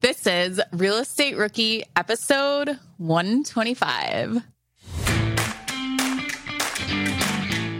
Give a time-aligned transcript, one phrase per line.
[0.00, 4.42] This is Real Estate Rookie episode 125.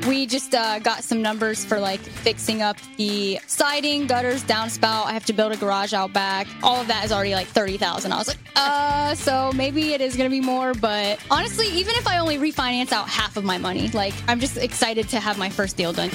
[0.08, 5.04] We just uh, got some numbers for like fixing up the siding, gutters, downspout.
[5.04, 6.48] I have to build a garage out back.
[6.64, 8.10] All of that is already like thirty thousand.
[8.12, 10.74] I was like, uh, so maybe it is gonna be more.
[10.74, 14.56] But honestly, even if I only refinance out half of my money, like I'm just
[14.56, 16.10] excited to have my first deal done.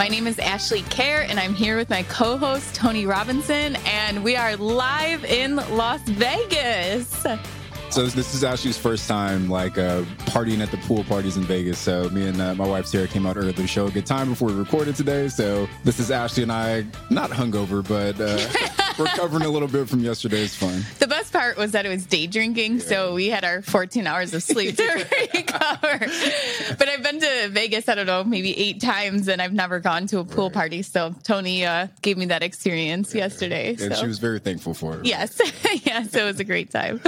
[0.00, 4.24] My name is Ashley Kehr, and I'm here with my co host, Tony Robinson, and
[4.24, 7.26] we are live in Las Vegas.
[7.90, 11.78] So this is Ashley's first time like uh, partying at the pool parties in Vegas.
[11.78, 14.30] So me and uh, my wife Sarah came out early to show a good time
[14.30, 15.28] before we recorded today.
[15.28, 20.00] So this is Ashley and I, not hungover, but uh, recovering a little bit from
[20.00, 20.84] yesterday's fun.
[20.98, 22.84] The best part was that it was day drinking, yeah.
[22.84, 24.82] so we had our 14 hours of sleep to
[25.34, 25.98] recover.
[26.78, 30.06] but I've been to Vegas, I don't know, maybe eight times, and I've never gone
[30.08, 30.54] to a pool right.
[30.54, 30.82] party.
[30.82, 33.24] So Tony uh, gave me that experience yeah.
[33.24, 33.70] yesterday.
[33.70, 34.00] And so.
[34.00, 35.04] she was very thankful for it.
[35.04, 35.40] Yes,
[35.84, 37.00] yes, it was a great time.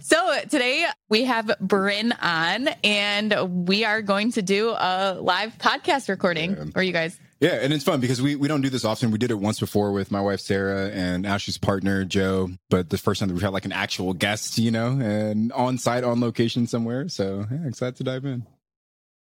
[0.00, 6.08] So today we have Bryn on, and we are going to do a live podcast
[6.08, 6.64] recording yeah.
[6.72, 7.18] for you guys.
[7.42, 9.10] Yeah, and it's fun because we, we don't do this often.
[9.10, 12.98] We did it once before with my wife Sarah and Ashley's partner Joe, but the
[12.98, 16.20] first time that we've had like an actual guest, you know, and on site, on
[16.20, 17.08] location somewhere.
[17.08, 18.46] So yeah, excited to dive in.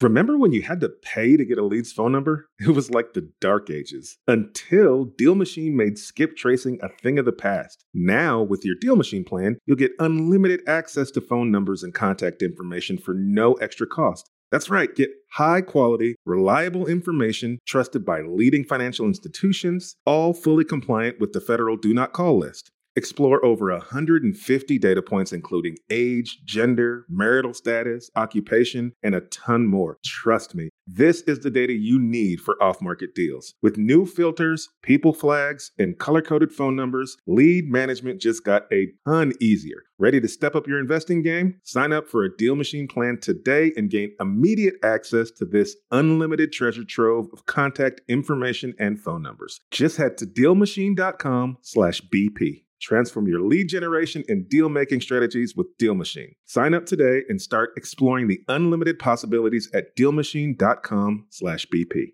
[0.00, 2.46] Remember when you had to pay to get a lead's phone number?
[2.60, 7.24] It was like the dark ages until Deal Machine made skip tracing a thing of
[7.24, 7.84] the past.
[7.94, 12.42] Now, with your Deal Machine plan, you'll get unlimited access to phone numbers and contact
[12.42, 14.30] information for no extra cost.
[14.50, 21.18] That's right, get high quality, reliable information trusted by leading financial institutions, all fully compliant
[21.18, 22.70] with the federal Do Not Call list.
[22.96, 29.98] Explore over 150 data points, including age, gender, marital status, occupation, and a ton more.
[30.04, 33.54] Trust me, this is the data you need for off market deals.
[33.62, 38.92] With new filters, people flags, and color coded phone numbers, lead management just got a
[39.06, 39.84] ton easier.
[39.98, 41.60] Ready to step up your investing game?
[41.62, 46.52] Sign up for a Deal Machine plan today and gain immediate access to this unlimited
[46.52, 49.60] treasure trove of contact information and phone numbers.
[49.70, 52.63] Just head to dealmachine.com/bp.
[52.80, 56.34] Transform your lead generation and deal making strategies with Deal Machine.
[56.44, 62.12] Sign up today and start exploring the unlimited possibilities at DealMachine.com/bp.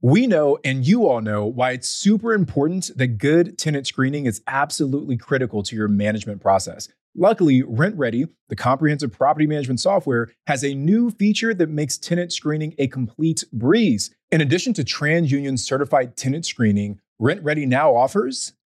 [0.00, 4.42] We know, and you all know, why it's super important that good tenant screening is
[4.46, 6.90] absolutely critical to your management process.
[7.16, 12.74] Luckily, RentRedi, the comprehensive property management software, has a new feature that makes tenant screening
[12.76, 14.14] a complete breeze.
[14.30, 18.52] In addition to TransUnion certified tenant screening, RentRedi now offers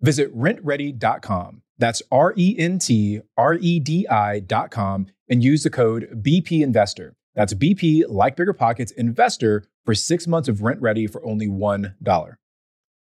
[0.00, 1.62] Visit rentredi.com.
[1.78, 7.14] That's R E N T R E D I.com and use the code BP Investor.
[7.34, 12.36] That's BP, like Bigger Pockets, Investor for six months of RentRedi for only $1.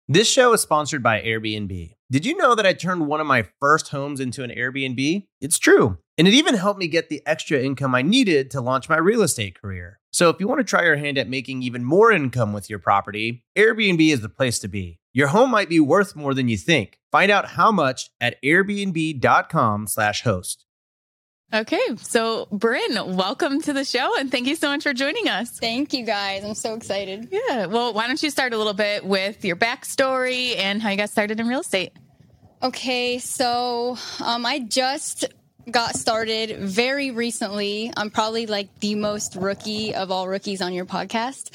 [0.07, 1.93] This show is sponsored by Airbnb.
[2.11, 5.25] Did you know that I turned one of my first homes into an Airbnb?
[5.39, 5.97] It's true.
[6.17, 9.23] And it even helped me get the extra income I needed to launch my real
[9.23, 9.99] estate career.
[10.11, 12.79] So if you want to try your hand at making even more income with your
[12.79, 14.99] property, Airbnb is the place to be.
[15.13, 16.99] Your home might be worth more than you think.
[17.11, 20.65] Find out how much at airbnb.com/slash host.
[21.53, 25.49] Okay, so Bryn, welcome to the show and thank you so much for joining us.
[25.59, 26.45] Thank you guys.
[26.45, 27.27] I'm so excited.
[27.29, 27.65] Yeah.
[27.65, 31.09] Well, why don't you start a little bit with your backstory and how you got
[31.09, 31.91] started in real estate?
[32.63, 35.25] Okay, so um, I just
[35.69, 37.91] got started very recently.
[37.97, 41.49] I'm probably like the most rookie of all rookies on your podcast.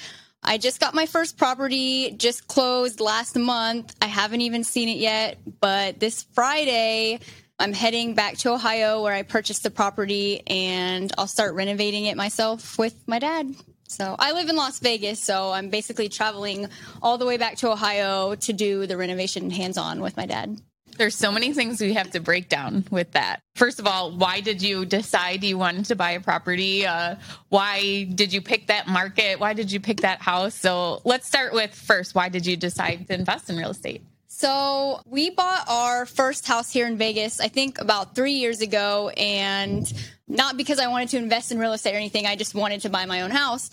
[0.49, 3.95] I just got my first property, just closed last month.
[4.01, 7.19] I haven't even seen it yet, but this Friday,
[7.59, 12.17] I'm heading back to Ohio where I purchased the property and I'll start renovating it
[12.17, 13.56] myself with my dad.
[13.88, 16.69] So I live in Las Vegas, so I'm basically traveling
[17.03, 20.61] all the way back to Ohio to do the renovation hands on with my dad.
[20.96, 23.40] There's so many things we have to break down with that.
[23.54, 26.87] First of all, why did you decide you wanted to buy a property?
[26.87, 27.16] Uh,
[27.48, 29.40] why did you pick that market?
[29.40, 30.54] Why did you pick that house?
[30.54, 34.02] So let's start with first, why did you decide to invest in real estate?
[34.28, 39.08] So we bought our first house here in Vegas, I think about three years ago,
[39.16, 39.90] and
[40.28, 42.26] not because I wanted to invest in real estate or anything.
[42.26, 43.70] I just wanted to buy my own house.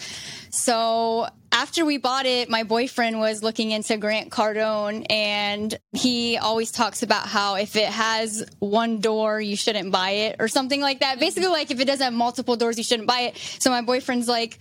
[0.51, 6.71] So after we bought it, my boyfriend was looking into Grant Cardone and he always
[6.71, 11.01] talks about how if it has one door, you shouldn't buy it or something like
[11.01, 11.19] that.
[11.19, 13.37] Basically, like if it doesn't have multiple doors, you shouldn't buy it.
[13.59, 14.57] So my boyfriend's like,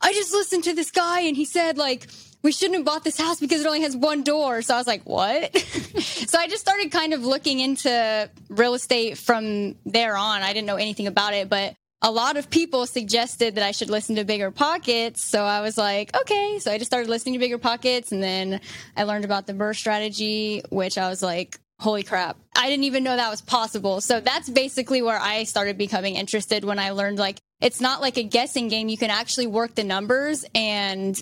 [0.00, 2.06] I just listened to this guy and he said like,
[2.42, 4.62] we shouldn't have bought this house because it only has one door.
[4.62, 5.54] So I was like, what?
[5.58, 10.40] so I just started kind of looking into real estate from there on.
[10.40, 13.90] I didn't know anything about it, but a lot of people suggested that I should
[13.90, 15.22] listen to Bigger Pockets.
[15.22, 16.58] So I was like, okay.
[16.58, 18.60] So I just started listening to Bigger Pockets and then
[18.96, 22.38] I learned about the BRRRR strategy, which I was like, holy crap.
[22.56, 24.00] I didn't even know that was possible.
[24.00, 28.16] So that's basically where I started becoming interested when I learned like, it's not like
[28.16, 28.88] a guessing game.
[28.88, 31.20] You can actually work the numbers and,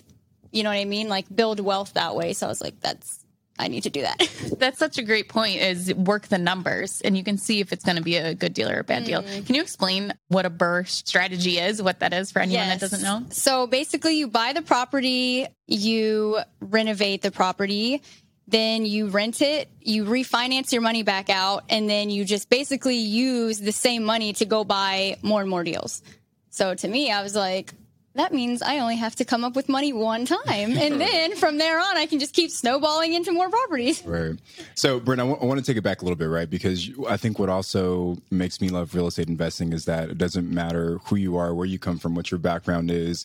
[0.53, 1.09] you know what I mean?
[1.09, 2.33] Like build wealth that way.
[2.33, 3.18] So I was like, that's
[3.59, 4.29] I need to do that.
[4.59, 7.85] That's such a great point is work the numbers and you can see if it's
[7.85, 9.07] going to be a good deal or a bad mm.
[9.07, 9.23] deal.
[9.23, 12.81] Can you explain what a BRRRR strategy is, what that is for anyone yes.
[12.81, 13.27] that doesn't know?
[13.31, 18.03] So basically you buy the property, you renovate the property,
[18.47, 22.97] then you rent it, you refinance your money back out, and then you just basically
[22.97, 26.03] use the same money to go buy more and more deals.
[26.51, 27.75] So to me, I was like,
[28.19, 30.77] that means I only have to come up with money one time.
[30.77, 34.05] And then from there on, I can just keep snowballing into more properties.
[34.05, 34.37] Right.
[34.75, 36.51] So, Bryn, I, w- I want to take it back a little bit, right?
[36.51, 40.51] Because I think what also makes me love real estate investing is that it doesn't
[40.53, 43.25] matter who you are, where you come from, what your background is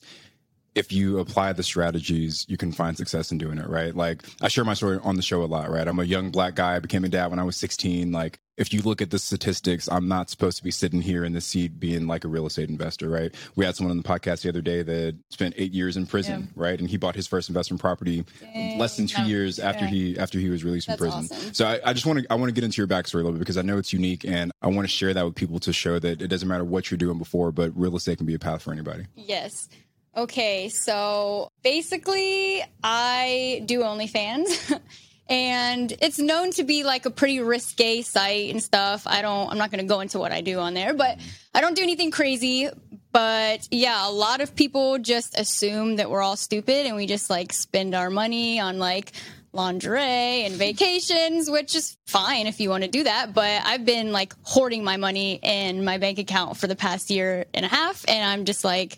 [0.75, 3.95] if you apply the strategies, you can find success in doing it, right?
[3.95, 5.87] Like I share my story on the show a lot, right?
[5.87, 8.11] I'm a young black guy, I became a dad when I was 16.
[8.11, 11.33] Like if you look at the statistics, I'm not supposed to be sitting here in
[11.33, 13.33] the seat being like a real estate investor, right?
[13.55, 16.41] We had someone on the podcast the other day that spent eight years in prison,
[16.41, 16.63] yeah.
[16.63, 16.79] right?
[16.79, 18.77] And he bought his first investment property Dang.
[18.77, 21.35] less than two years after he after he was released That's from prison.
[21.35, 21.53] Awesome.
[21.53, 23.33] So I, I just want to I want to get into your backstory a little
[23.33, 25.73] bit because I know it's unique and I want to share that with people to
[25.73, 28.39] show that it doesn't matter what you're doing before, but real estate can be a
[28.39, 29.05] path for anybody.
[29.15, 29.67] Yes.
[30.15, 34.79] Okay, so basically, I do OnlyFans.
[35.29, 39.03] and it's known to be like a pretty risque site and stuff.
[39.07, 41.17] I don't, I'm not going to go into what I do on there, but
[41.53, 42.69] I don't do anything crazy.
[43.11, 47.29] But yeah, a lot of people just assume that we're all stupid and we just
[47.29, 49.13] like spend our money on like
[49.53, 53.33] lingerie and vacations, which is fine if you want to do that.
[53.33, 57.45] But I've been like hoarding my money in my bank account for the past year
[57.53, 58.03] and a half.
[58.09, 58.97] And I'm just like,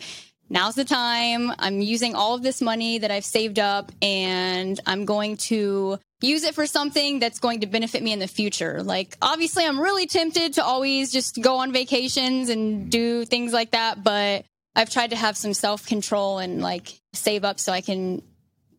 [0.50, 1.52] now's the time.
[1.60, 6.44] I'm using all of this money that I've saved up and I'm going to use
[6.44, 8.82] it for something that's going to benefit me in the future.
[8.84, 13.72] Like, obviously, I'm really tempted to always just go on vacations and do things like
[13.72, 14.46] that, but
[14.76, 18.22] I've tried to have some self control and like save up so I can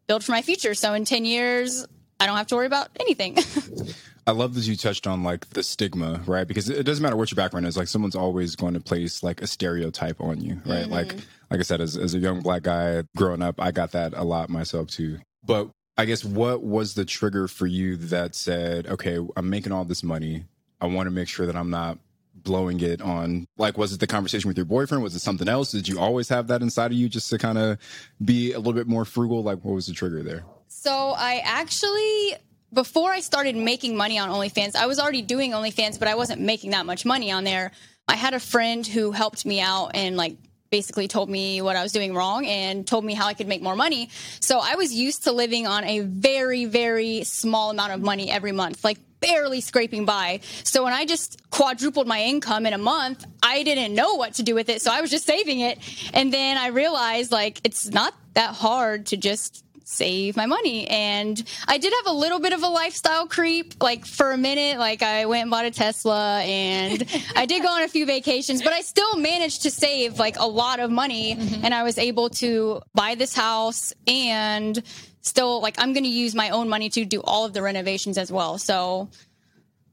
[0.06, 0.74] build for my future.
[0.74, 1.86] So in 10 years,
[2.20, 3.38] I don't have to worry about anything.
[4.28, 6.48] I love that you touched on like the stigma, right?
[6.48, 7.76] Because it doesn't matter what your background is.
[7.76, 10.82] Like someone's always going to place like a stereotype on you, right?
[10.82, 10.92] Mm-hmm.
[10.92, 11.14] Like,
[11.50, 14.24] like I said, as, as a young black guy growing up, I got that a
[14.24, 15.18] lot myself too.
[15.44, 19.84] But I guess what was the trigger for you that said, okay, I'm making all
[19.84, 20.44] this money.
[20.81, 21.98] I want to make sure that I'm not
[22.34, 25.72] blowing it on like was it the conversation with your boyfriend was it something else
[25.72, 27.76] did you always have that inside of you just to kind of
[28.25, 32.37] be a little bit more frugal like what was the trigger there so i actually
[32.72, 36.40] before I started making money on OnlyFans, I was already doing OnlyFans, but I wasn't
[36.40, 37.72] making that much money on there.
[38.08, 40.37] I had a friend who helped me out and like
[40.76, 43.62] basically told me what I was doing wrong and told me how I could make
[43.62, 44.11] more money.
[44.40, 48.52] So I was used to living on a very, very small amount of money every
[48.52, 50.40] month, like barely scraping by.
[50.64, 54.43] So when I just quadrupled my income in a month, I didn't know what to
[54.43, 54.82] do with it.
[54.82, 55.79] So I was just saving it.
[56.12, 60.86] And then I realized like it's not that hard to just save my money.
[60.88, 64.78] And I did have a little bit of a lifestyle creep, like for a minute,
[64.78, 67.05] like I went and bought a Tesla and
[67.36, 70.46] I did go on a few vacations, but I still managed to save like a
[70.46, 71.64] lot of money mm-hmm.
[71.64, 74.82] and I was able to buy this house and
[75.22, 78.19] still like I'm going to use my own money to do all of the renovations
[78.19, 78.58] as well.
[78.58, 79.08] So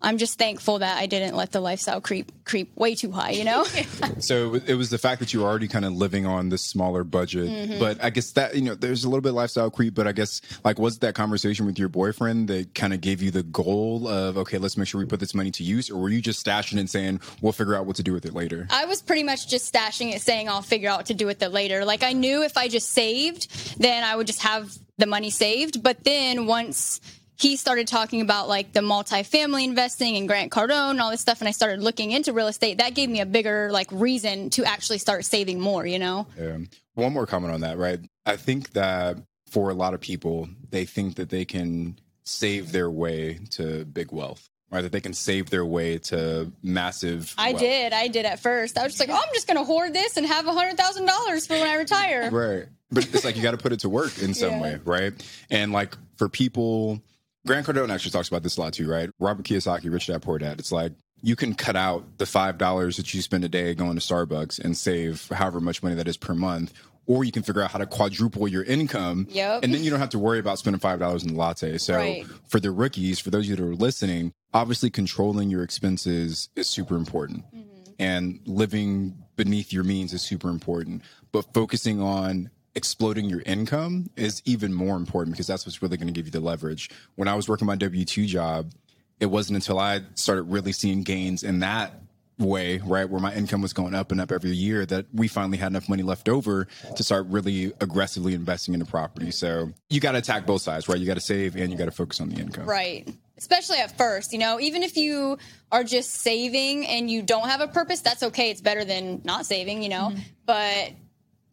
[0.03, 3.45] I'm just thankful that I didn't let the lifestyle creep creep way too high, you
[3.45, 3.63] know?
[4.19, 7.05] so it was the fact that you were already kind of living on this smaller
[7.05, 7.49] budget.
[7.49, 7.79] Mm-hmm.
[7.79, 10.11] But I guess that, you know, there's a little bit of lifestyle creep, but I
[10.11, 14.07] guess like was that conversation with your boyfriend that kind of gave you the goal
[14.07, 15.89] of, okay, let's make sure we put this money to use?
[15.89, 18.33] Or were you just stashing and saying, we'll figure out what to do with it
[18.33, 18.67] later?
[18.69, 21.41] I was pretty much just stashing it, saying I'll figure out what to do with
[21.41, 21.85] it later.
[21.85, 25.81] Like I knew if I just saved, then I would just have the money saved.
[25.81, 26.99] But then once
[27.43, 31.41] he started talking about like the multifamily investing and Grant Cardone and all this stuff,
[31.41, 32.77] and I started looking into real estate.
[32.79, 35.85] That gave me a bigger like reason to actually start saving more.
[35.85, 36.27] You know.
[36.39, 36.57] Yeah.
[36.95, 37.99] One more comment on that, right?
[38.25, 39.17] I think that
[39.49, 44.11] for a lot of people, they think that they can save their way to big
[44.11, 44.81] wealth right?
[44.81, 47.35] That they can save their way to massive.
[47.37, 47.59] I wealth.
[47.61, 47.93] did.
[47.93, 48.75] I did at first.
[48.75, 51.47] I was just like, oh, I'm just going to hoard this and have a $100,000
[51.47, 52.31] for when I retire.
[52.31, 52.65] Right.
[52.91, 54.61] But it's like you got to put it to work in some Yeah.
[54.61, 55.13] way, right?
[55.51, 57.03] And like for people,
[57.45, 59.09] Grant Cardone actually talks about this a lot too, right?
[59.19, 60.59] Robert Kiyosaki, Rich Dad Poor Dad.
[60.59, 63.95] It's like you can cut out the five dollars that you spend a day going
[63.95, 66.73] to Starbucks and save however much money that is per month.
[67.05, 69.27] Or you can figure out how to quadruple your income.
[69.29, 69.63] Yep.
[69.63, 71.77] And then you don't have to worry about spending five dollars in the latte.
[71.77, 72.25] So Right.
[72.47, 76.69] for the rookies, for those of you that are listening, obviously controlling your expenses is
[76.69, 77.91] super important mm-hmm.
[77.99, 81.01] and living beneath your means is super important.
[81.33, 86.07] But focusing on exploding your income is even more important because that's what's really going
[86.07, 86.89] to give you the leverage.
[87.15, 88.71] When I was working my W 2 job,
[89.19, 91.93] it wasn't until I started really seeing gains in that
[92.39, 95.57] way, right, where my income was going up and up every year that we finally
[95.57, 99.29] had enough money left over to start really aggressively investing into property.
[99.31, 100.97] So you got to attack both sides, right?
[100.97, 102.65] You got to save and you got to focus on the income.
[102.65, 103.07] Right.
[103.37, 105.37] Especially at first, you know, even if you
[105.71, 108.49] are just saving and you don't have a purpose, that's okay.
[108.49, 110.09] It's better than not saving, you know.
[110.11, 110.21] Mm-hmm.
[110.45, 110.93] But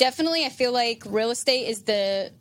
[0.00, 2.32] definitely, I feel like real estate is the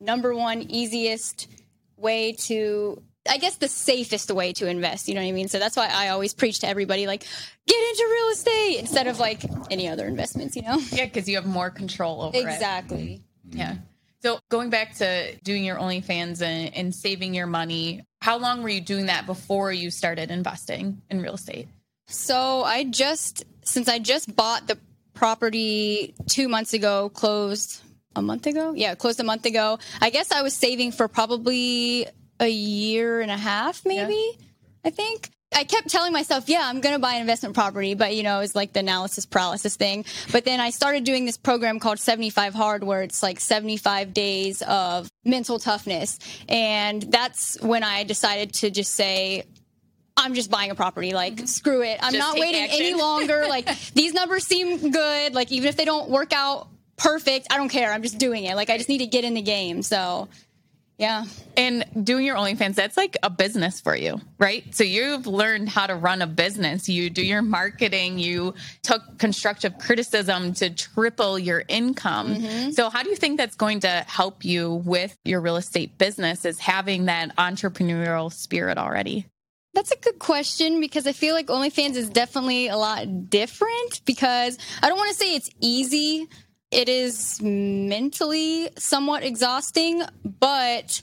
[0.00, 1.48] number one easiest
[1.96, 5.08] way to, I guess, the safest way to invest.
[5.08, 5.48] You know what I mean?
[5.48, 7.24] So that's why I always preach to everybody, like,
[7.66, 10.78] get into real estate instead of like any other investments, you know?
[10.92, 12.42] Yeah, because you have more control over it.
[12.42, 13.22] Exactly.
[13.48, 13.58] Mm-hmm.
[13.58, 13.76] Yeah.
[14.20, 18.68] So going back to doing your OnlyFans and, and saving your money, how long were
[18.68, 21.68] you doing that before you started investing in real estate?
[22.06, 24.78] So I just since I just bought the
[25.14, 27.82] property two months ago, closed
[28.16, 28.72] a month ago.
[28.74, 29.78] Yeah, closed a month ago.
[30.00, 32.06] I guess I was saving for probably
[32.40, 34.38] a year and a half, maybe.
[34.84, 35.30] I think.
[35.56, 38.40] I kept telling myself, yeah, I'm going to buy an investment property, but you know,
[38.40, 40.04] it's like the analysis paralysis thing.
[40.32, 44.62] But then I started doing this program called 75 Hard, where it's like 75 days
[44.62, 46.18] of mental toughness.
[46.48, 49.44] And that's when I decided to just say,
[50.16, 51.12] I'm just buying a property.
[51.12, 51.46] Like, mm-hmm.
[51.46, 51.98] screw it.
[52.00, 52.80] I'm Just not waiting action.
[52.80, 53.44] any longer.
[53.54, 55.34] Like, these numbers seem good.
[55.34, 56.66] Like, even if they don't work out
[56.96, 57.92] perfect, I don't care.
[57.92, 58.56] I'm just doing it.
[58.56, 59.82] Like, I just need to get in the game.
[59.82, 60.28] So,
[60.98, 61.24] yeah.
[61.56, 64.64] And doing your OnlyFans, that's like a business for you, right?
[64.74, 66.88] So you've learned how to run a business.
[66.88, 72.36] You do your marketing, you took constructive criticism to triple your income.
[72.36, 72.70] Mm-hmm.
[72.70, 76.44] So how do you think that's going to help you with your real estate business
[76.44, 79.26] is having that entrepreneurial spirit already?
[79.74, 84.56] That's a good question because I feel like OnlyFans is definitely a lot different because
[84.82, 86.28] I don't want to say it's easy.
[86.70, 91.02] It is mentally somewhat exhausting, but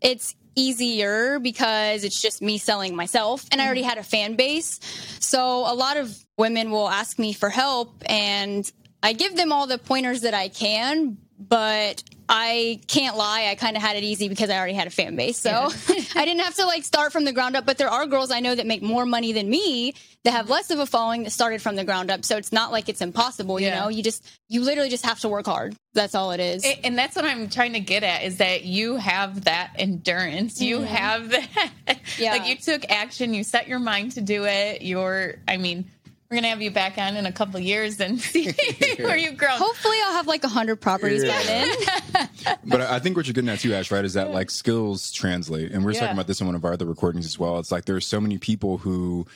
[0.00, 4.78] it's easier because it's just me selling myself and I already had a fan base.
[5.18, 8.70] So a lot of women will ask me for help and
[9.02, 13.48] I give them all the pointers that I can, but I can't lie.
[13.50, 15.38] I kind of had it easy because I already had a fan base.
[15.38, 15.50] So
[16.14, 17.66] I didn't have to like start from the ground up.
[17.66, 20.70] But there are girls I know that make more money than me that have less
[20.70, 22.24] of a following that started from the ground up.
[22.24, 23.60] So it's not like it's impossible.
[23.60, 23.80] You Yeah.
[23.80, 25.76] know, you just, you literally just have to work hard.
[25.92, 26.64] That's all it is.
[26.64, 30.60] A- And that's what I'm trying to get at is that you have that endurance.
[30.62, 30.86] You mm-hmm.
[30.86, 31.30] have
[31.86, 31.98] that.
[32.18, 32.32] Yeah.
[32.32, 34.80] Like you took action, you set your mind to do it.
[34.82, 35.84] You're, I mean,
[36.30, 38.52] we're going to have you back on in a couple of years and see
[38.98, 39.58] where you've grown.
[39.58, 41.76] Hopefully I'll have like a hundred properties by then.
[42.66, 45.12] But I I think what you're getting at too, Ash, right, is that like skills
[45.12, 45.70] translate.
[45.72, 46.00] And we we're Yeah.
[46.00, 47.58] talking about this in one of our other recordings as well.
[47.58, 49.26] It's like there's so many people who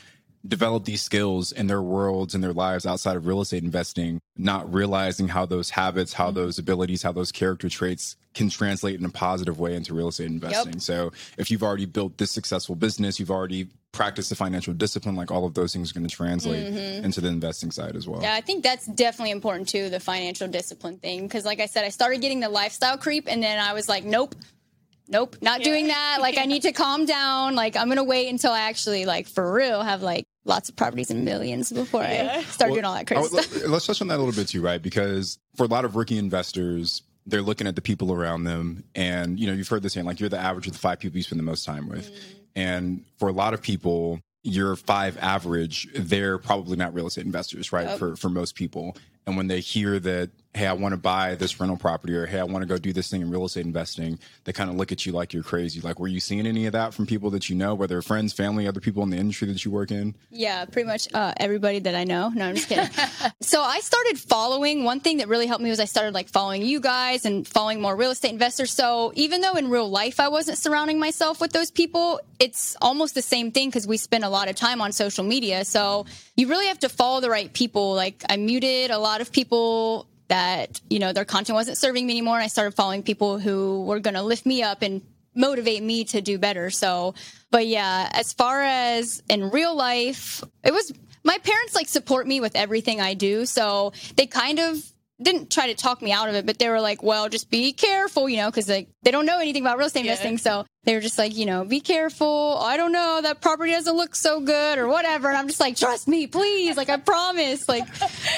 [0.49, 4.73] develop these skills in their worlds and their lives outside of real estate investing, not
[4.73, 6.37] realizing how those habits, how mm-hmm.
[6.37, 10.29] those abilities, how those character traits can translate in a positive way into real estate
[10.29, 10.81] investing.
[10.81, 15.31] So if you've already built this successful business, you've already practiced the financial discipline, like
[15.31, 17.05] all of those things are going to translate mm-hmm.
[17.05, 18.23] into the investing side as well.
[18.23, 21.23] Yeah, I think that's definitely important too, the financial discipline thing.
[21.23, 24.05] Because, like I said, I started getting the lifestyle creep, and then I was like,
[24.05, 24.35] nope,
[25.09, 26.19] nope, not doing that.
[26.21, 27.57] Like, I need to calm down.
[27.57, 31.11] Like, I'm gonna wait until I actually, like, for real, have like lots of properties
[31.11, 33.55] and millions before I start doing all that crazy Oh, stuff.
[33.63, 34.83] let- Let's touch on that a little bit too, right?
[34.83, 39.39] Because for a lot of rookie investors, they're looking at the people around them, and
[39.39, 41.23] you know, you've heard this saying, like you're the average of the five people you
[41.23, 42.11] spend the most time with.
[42.11, 42.39] Mm-hmm.
[42.57, 47.71] And for a lot of people, your five average, they're probably not real estate investors,
[47.73, 47.99] right?
[47.99, 48.97] For for most people.
[49.27, 52.41] And when they hear that, hey, I want to buy this rental property, or hey,
[52.41, 54.91] I want to go do this thing in real estate investing, they kind of look
[54.91, 55.81] at you like you're crazy.
[55.81, 58.67] Like, were you seeing any of that from people that you know, whether friends, family,
[58.67, 60.15] other people in the industry that you work in?
[60.31, 62.31] Yeah, pretty much uh, everybody that I know.
[62.31, 62.89] No, I'm just kidding.
[63.41, 64.85] so I started following.
[64.85, 67.81] One thing that really helped me was I started like following you guys and following
[67.81, 68.73] more real estate investors.
[68.73, 73.15] So even though in real life I wasn't surrounding myself with those people, it's almost
[73.15, 75.65] the same thing because we spend a lot of time on social media.
[75.65, 77.95] So you really have to follow the right people.
[77.95, 82.13] Like I muted a lot of people that you know their content wasn't serving me
[82.13, 85.03] anymore and i started following people who were going to lift me up and
[85.35, 86.69] motivate me to do better.
[86.69, 87.15] So,
[87.53, 90.93] but yeah, as far as in real life, it was
[91.23, 93.47] my parents like support me with everything I do.
[93.47, 94.79] So they kind of
[95.23, 97.73] didn't try to talk me out of it, but they were like, well, just be
[97.73, 100.13] careful, you know, because like they don't know anything about real estate Yeah.
[100.13, 100.39] investing.
[100.39, 102.59] So they were just like, you know, be careful.
[102.61, 105.29] I don't know, that property doesn't look so good or whatever.
[105.29, 106.77] And I'm just like, trust me, please.
[106.77, 107.69] Like, I promise.
[107.69, 107.85] Like,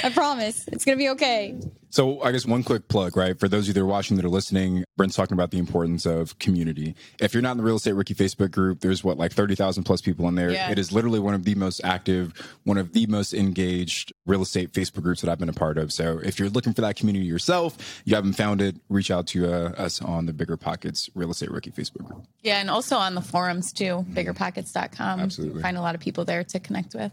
[0.05, 1.59] I promise it's going to be okay.
[1.91, 3.39] So I guess one quick plug, right?
[3.39, 6.07] For those of you that are watching that are listening, Bryn's talking about the importance
[6.07, 6.95] of community.
[7.19, 10.01] If you're not in the Real Estate Rookie Facebook group, there's what, like 30,000 plus
[10.01, 10.51] people in there.
[10.51, 10.71] Yeah.
[10.71, 12.33] It is literally one of the most active,
[12.65, 15.93] one of the most engaged real estate Facebook groups that I've been a part of.
[15.93, 19.53] So if you're looking for that community yourself, you haven't found it, reach out to
[19.53, 22.25] uh, us on the Bigger Pockets Real Estate Rookie Facebook group.
[22.43, 25.21] Yeah, and also on the forums too, biggerpockets.com.
[25.21, 25.63] Absolutely.
[25.63, 27.13] Find a lot of people there to connect with.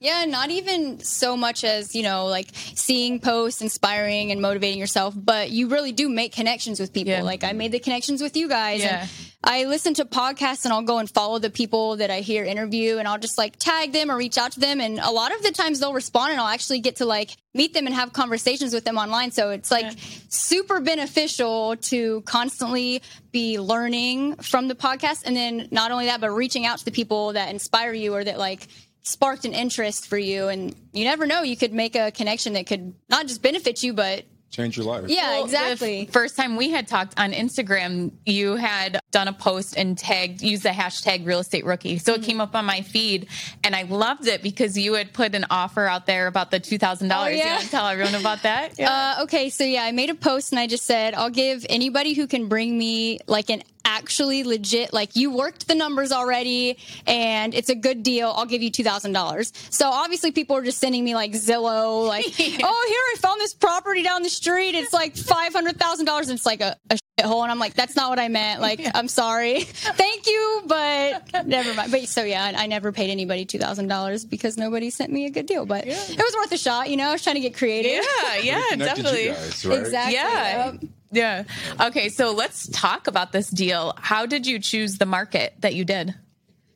[0.00, 5.12] Yeah, not even so much as, you know, like seeing posts, inspiring and motivating yourself,
[5.16, 7.12] but you really do make connections with people.
[7.12, 7.22] Yeah.
[7.22, 8.80] Like I made the connections with you guys.
[8.80, 9.00] Yeah.
[9.00, 9.10] And
[9.42, 12.98] I listen to podcasts and I'll go and follow the people that I hear interview
[12.98, 14.80] and I'll just like tag them or reach out to them.
[14.80, 17.74] And a lot of the times they'll respond and I'll actually get to like meet
[17.74, 19.32] them and have conversations with them online.
[19.32, 19.92] So it's like
[20.28, 23.02] super beneficial to constantly
[23.32, 25.24] be learning from the podcast.
[25.26, 28.22] And then not only that, but reaching out to the people that inspire you or
[28.22, 28.68] that like
[29.02, 30.48] sparked an interest for you.
[30.48, 33.92] And you never know, you could make a connection that could not just benefit you,
[33.92, 35.04] but Change your life.
[35.08, 36.06] yeah, Well, exactly.
[36.10, 40.62] First time we had talked on Instagram, you had done a post and tagged, used
[40.62, 41.98] the hashtag real estate rookie.
[41.98, 42.22] So Mm-hmm.
[42.22, 43.28] it came up on my feed
[43.62, 47.10] and I loved it because you had put an offer out there about the $2,000.
[47.14, 47.52] Oh, You yeah.
[47.56, 48.72] want to tell everyone about that?
[48.80, 52.14] Uh, okay, so yeah, I made a post and I just said I'll give anybody
[52.14, 57.54] who can bring me like an actually legit, like you worked the numbers already and
[57.54, 58.32] it's a good deal.
[58.36, 59.52] I'll give you two thousand dollars.
[59.70, 63.54] So obviously people are just sending me like Zillow, like, oh here I found this
[63.54, 64.74] property down the street.
[64.74, 66.28] It's like five hundred thousand dollars.
[66.28, 68.60] It's like a, a shithole, and I'm like, that's not what I meant.
[68.60, 71.90] Like, I'm sorry, thank you, but never mind.
[71.90, 75.26] But so yeah, I, I never paid anybody two thousand dollars because nobody sent me
[75.26, 75.64] a good deal.
[75.64, 76.90] But it was worth a shot.
[76.90, 78.04] You know, I was trying to get creative.
[78.04, 79.24] Yeah, yeah, definitely.
[79.28, 79.78] You guys, right?
[79.80, 80.14] Exactly.
[80.14, 80.72] Yeah.
[80.72, 80.90] Yep.
[81.10, 81.44] Yeah.
[81.80, 83.94] Okay, so let's talk about this deal.
[83.96, 86.14] How did you choose the market that you did?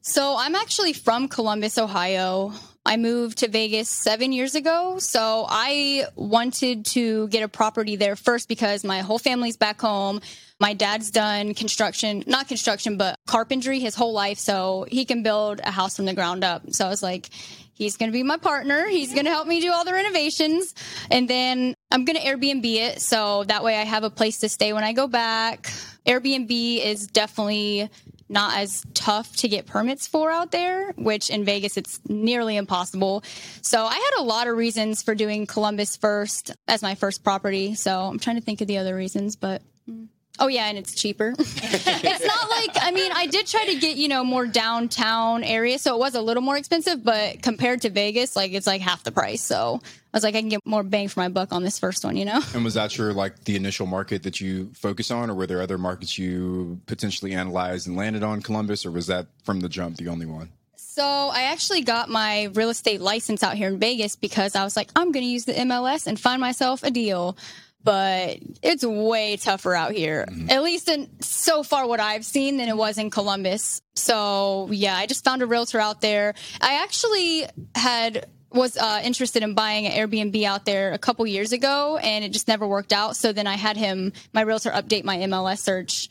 [0.01, 2.53] So I'm actually from Columbus, Ohio.
[2.85, 4.99] I moved to Vegas seven years ago.
[4.99, 10.21] So I wanted to get a property there first because my whole family's back home.
[10.59, 14.39] My dad's done construction, not construction, but carpentry his whole life.
[14.39, 16.73] So he can build a house from the ground up.
[16.73, 17.31] So I was like,
[17.73, 18.89] he's going to be my partner.
[18.89, 20.75] He's going to help me do all the renovations.
[21.11, 23.03] And then I'm going to Airbnb it.
[23.03, 25.71] So that way I have a place to stay when I go back.
[26.07, 27.91] Airbnb is definitely
[28.33, 33.23] not as tough to get permits for out there, which in Vegas it's nearly impossible.
[33.61, 37.75] So I had a lot of reasons for doing Columbus first as my first property.
[37.75, 40.09] So I'm trying to think of the other reasons, but mm.
[40.39, 41.35] oh yeah, and it's cheaper.
[41.39, 42.62] it's not like
[42.93, 46.21] mean, I did try to get, you know, more downtown area, so it was a
[46.21, 49.43] little more expensive, but compared to Vegas, like it's like half the price.
[49.43, 52.05] So I was like I can get more bang for my buck on this first
[52.05, 52.41] one, you know?
[52.55, 55.63] And was that your like the initial market that you focus on, or were there
[55.63, 59.97] other markets you potentially analyzed and landed on Columbus, or was that from the jump
[59.97, 60.51] the only one?
[60.77, 64.77] So I actually got my real estate license out here in Vegas because I was
[64.77, 67.35] like, I'm going to use the MLS and find myself a deal.
[67.85, 72.69] But it's way tougher out here, at least in so far what I've seen than
[72.69, 73.83] it was in Columbus.
[73.95, 76.35] So yeah, I just found a realtor out there.
[76.61, 81.53] I actually had was uh, interested in buying an Airbnb out there a couple years
[81.53, 83.17] ago, and it just never worked out.
[83.17, 86.11] So then I had him, my realtor, update my MLS search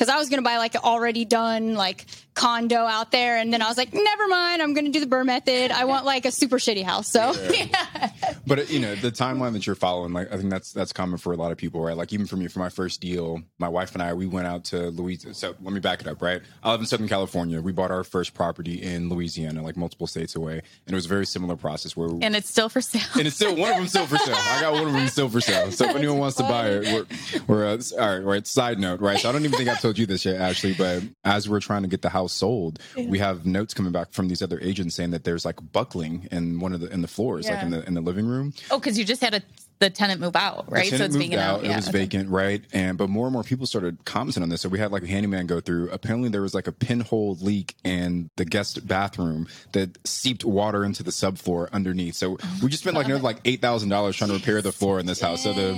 [0.00, 3.52] because I was going to buy like an already done like condo out there, and
[3.52, 5.70] then I was like, never mind, I'm going to do the BRRRR method.
[5.70, 7.06] I want like a super shitty house.
[7.06, 7.34] So
[8.46, 11.18] But uh, you know the timeline that you're following, like I think that's that's common
[11.18, 11.96] for a lot of people, right?
[11.96, 14.64] Like even for me, for my first deal, my wife and I, we went out
[14.66, 15.34] to Louisiana.
[15.34, 16.40] So let me back it up, right?
[16.62, 17.60] I live in Southern California.
[17.60, 21.08] We bought our first property in Louisiana, like multiple states away, and it was a
[21.08, 22.08] very similar process where.
[22.22, 23.02] And it's still for sale.
[23.18, 24.34] and it's still one of them still for sale.
[24.36, 25.70] I got one of them still for sale.
[25.70, 28.30] So if anyone wants to buy it, we're, we're uh, all right.
[28.30, 28.46] Right.
[28.46, 29.18] Side note, right?
[29.18, 30.74] So I don't even think I've told you this yet, Ashley.
[30.74, 34.28] But as we're trying to get the house sold, we have notes coming back from
[34.28, 37.48] these other agents saying that there's like buckling in one of the in the floors,
[37.48, 38.52] like in the in the living room.
[38.70, 39.42] oh, because you just had a,
[39.80, 40.88] the tenant move out, The right?
[40.90, 41.58] So it's moved vacant out.
[41.60, 41.64] out.
[41.64, 41.76] It Yeah.
[41.76, 41.98] was okay.
[42.00, 42.62] vacant, right?
[42.72, 44.60] And but more and more people started commenting on this.
[44.60, 45.88] So we had like a handyman go through.
[45.90, 51.02] Apparently, there was like a pinhole leak in the guest bathroom that seeped water into
[51.02, 52.14] the subfloor underneath.
[52.14, 55.00] So we just spent like another like eight thousand dollars trying to repair the floor
[55.00, 55.42] in this house.
[55.42, 55.72] So the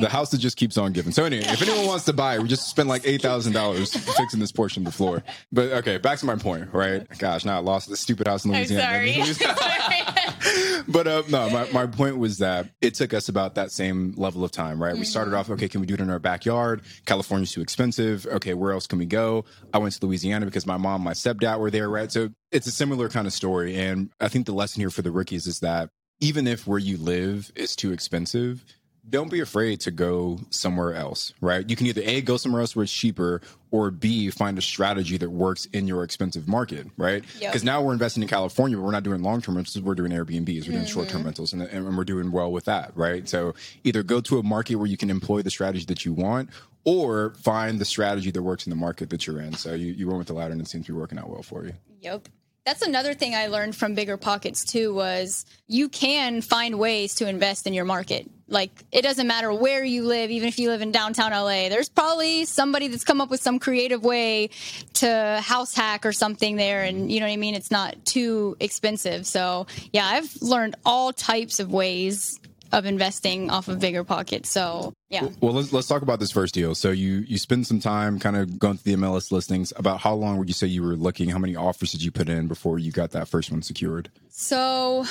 [0.00, 1.12] the house that just keeps on giving.
[1.12, 4.38] So anyway, if anyone wants to buy we just spent like eight thousand dollars fixing
[4.40, 5.22] this portion of the floor.
[5.50, 7.06] But okay, back to my point, right?
[7.18, 8.82] Gosh, now I lost this stupid house in Louisiana.
[8.98, 10.02] I'm sorry.
[10.88, 14.44] but uh, no, my, my point was that it took us about that same level
[14.44, 14.94] of time, right?
[14.96, 15.40] We started mm-hmm.
[15.40, 16.82] off, okay, can we do it in our backyard?
[17.06, 18.26] California's too expensive.
[18.26, 19.44] Okay, where else can we go?
[19.72, 22.10] I went to Louisiana because my mom, my stepdad were there, right?
[22.10, 23.76] So it's a similar kind of story.
[23.76, 26.96] And I think the lesson here for the rookies is that even if where you
[26.96, 28.64] live is too expensive,
[29.08, 31.68] don't be afraid to go somewhere else, right?
[31.68, 33.40] You can either A, go somewhere else where it's cheaper,
[33.70, 37.24] or B, find a strategy that works in your expensive market, right?
[37.38, 37.52] Yep.
[37.52, 40.12] Because now we're investing in California, but we're not doing long term rentals, we're doing
[40.12, 40.84] Airbnbs, we're doing mm-hmm.
[40.84, 43.28] short term rentals, and, and we're doing well with that, right?
[43.28, 46.50] So either go to a market where you can employ the strategy that you want,
[46.84, 49.52] or find the strategy that works in the market that you're in.
[49.54, 51.42] So you, you went with the latter, and it seems to be working out well
[51.42, 51.74] for you.
[52.00, 52.28] Yep.
[52.66, 57.28] That's another thing I learned from Bigger Pockets too was you can find ways to
[57.28, 58.28] invest in your market.
[58.48, 61.68] Like it doesn't matter where you live, even if you live in downtown LA.
[61.68, 64.50] There's probably somebody that's come up with some creative way
[64.94, 68.56] to house hack or something there and you know what I mean, it's not too
[68.58, 69.28] expensive.
[69.28, 72.40] So, yeah, I've learned all types of ways
[72.72, 74.50] of investing off of Bigger Pockets.
[74.50, 75.28] So, yeah.
[75.40, 76.74] Well, let's let's talk about this first deal.
[76.74, 79.72] So you you spend some time kind of going through the MLS listings.
[79.76, 81.28] About how long would you say you were looking?
[81.28, 84.10] How many offers did you put in before you got that first one secured?
[84.28, 85.06] So,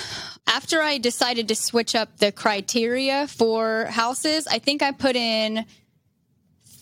[0.48, 5.66] after I decided to switch up the criteria for houses, I think I put in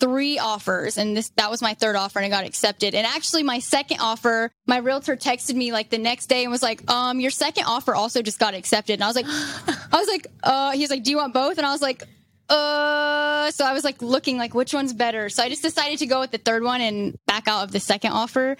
[0.04, 2.94] three offers and this that was my third offer and I got accepted.
[2.94, 6.62] And actually my second offer, my realtor texted me like the next day and was
[6.62, 9.26] like, "Um, your second offer also just got accepted." And I was like
[9.94, 12.04] I was like, "Uh, he was like, "Do you want both?" And I was like,
[12.50, 15.30] uh, so I was like looking like which one's better.
[15.30, 17.80] So I just decided to go with the third one and back out of the
[17.80, 18.58] second offer.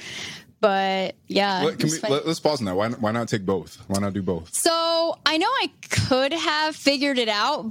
[0.62, 2.76] But yeah, let, can we, let, let's pause on that.
[2.76, 3.76] Why why not take both?
[3.88, 4.50] Why not do both?
[4.54, 7.70] So I know I could have figured it out,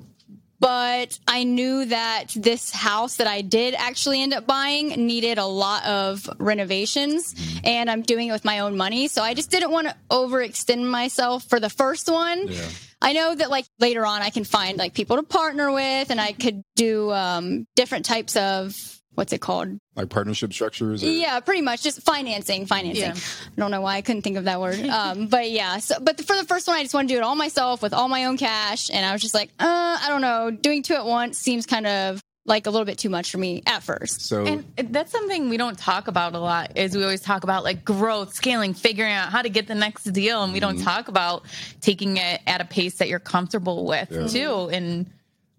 [0.62, 5.44] but I knew that this house that I did actually end up buying needed a
[5.44, 9.08] lot of renovations and I'm doing it with my own money.
[9.08, 12.46] So I just didn't want to overextend myself for the first one.
[12.46, 12.64] Yeah.
[13.02, 16.20] I know that like later on I can find like people to partner with and
[16.20, 19.78] I could do um, different types of what's it called?
[19.94, 21.02] Like partnership structures?
[21.02, 23.02] Or, Yeah, pretty much just financing, financing.
[23.02, 23.14] Yeah.
[23.14, 24.78] I don't know why I couldn't think of that word.
[24.92, 27.22] Um, but yeah, so but for the first one, I just want to do it
[27.22, 30.20] all myself with all my own cash, and I was just like, uh, I don't
[30.22, 33.38] know, doing two at once seems kind of like a little bit too much for
[33.38, 34.22] me at first.
[34.22, 37.62] So And that's something we don't talk about a lot is we always talk about
[37.62, 40.42] like growth, scaling, figuring out how to get the next deal.
[40.42, 41.44] And we don't talk about
[41.80, 44.26] taking it at a pace that you're comfortable with Yeah.
[44.26, 44.68] too.
[44.70, 45.06] And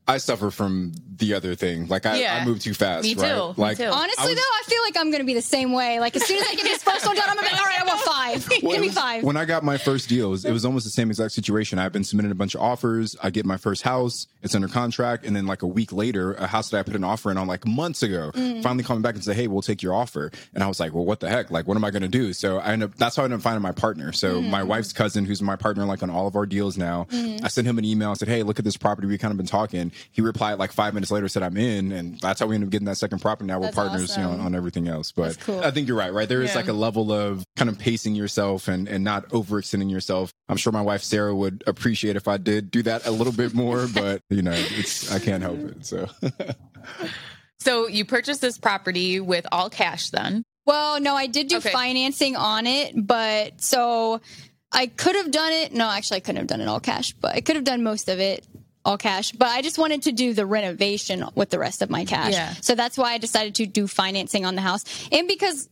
[0.08, 1.88] I suffer from the other thing.
[1.88, 2.39] Like I, Yeah.
[2.42, 3.04] I move too fast.
[3.04, 3.22] Me too.
[3.22, 3.38] Right?
[3.48, 3.86] Me Like too.
[3.86, 6.00] Honestly, I was- though, I feel like I'm going to be the same way.
[6.02, 7.68] Like as soon as I get this first one done, I'm gonna be like, all
[7.68, 8.50] right, I want five.
[8.63, 9.24] Well, Give me five.
[9.24, 11.80] When I got my first deal, it was, it was almost the same exact situation.
[11.80, 13.16] I've been submitting a bunch of offers.
[13.24, 14.28] I get my first house.
[14.42, 15.26] It's under contract.
[15.26, 17.48] And then like a week later, a house that I put an offer in on
[17.48, 18.62] like months ago, Mm.
[18.63, 20.32] finally coming back and say, Hey, we'll take your offer.
[20.54, 21.50] And I was like, well, what the heck?
[21.50, 22.34] Like, what am I going to do?
[22.34, 24.12] So I ended up, that's how I ended up finding my partner.
[24.12, 24.50] So Mm.
[24.50, 27.68] my wife's cousin, who's my partner, like on all of our deals now, I sent
[27.68, 29.08] him an email and said, Hey, look at this property.
[29.08, 29.92] We kind of been talking.
[30.12, 31.92] He replied like five minutes later, said I'm in.
[31.92, 33.48] And that's how we ended up getting that second property.
[33.48, 34.46] Now we're That's partners, you know, awesome.
[34.46, 35.12] on everything else.
[35.12, 35.62] But cool.
[35.64, 36.28] I think you're right, right?
[36.28, 36.56] There is Yeah.
[36.58, 40.32] like a level of kind of pacing yourself and, and not overextending yourself.
[40.50, 43.54] I'm sure my wife Sarah would appreciate if I did do that a little bit
[43.54, 45.86] more, but you know, it's I can't help it.
[45.86, 46.10] So
[47.60, 50.44] so you purchased this property with all cash then.
[50.66, 51.72] Well, no, I did do Okay.
[51.72, 54.22] financing on it, but so
[54.72, 55.74] I could have done it.
[55.74, 58.10] No, actually, I couldn't have done it all cash, but I could have done most
[58.10, 58.46] of it
[58.86, 59.32] all cash.
[59.32, 62.34] But I just wanted to do the renovation with the rest of my cash.
[62.34, 62.54] Yeah.
[62.62, 65.69] So that's why I decided to do financing on the house, and because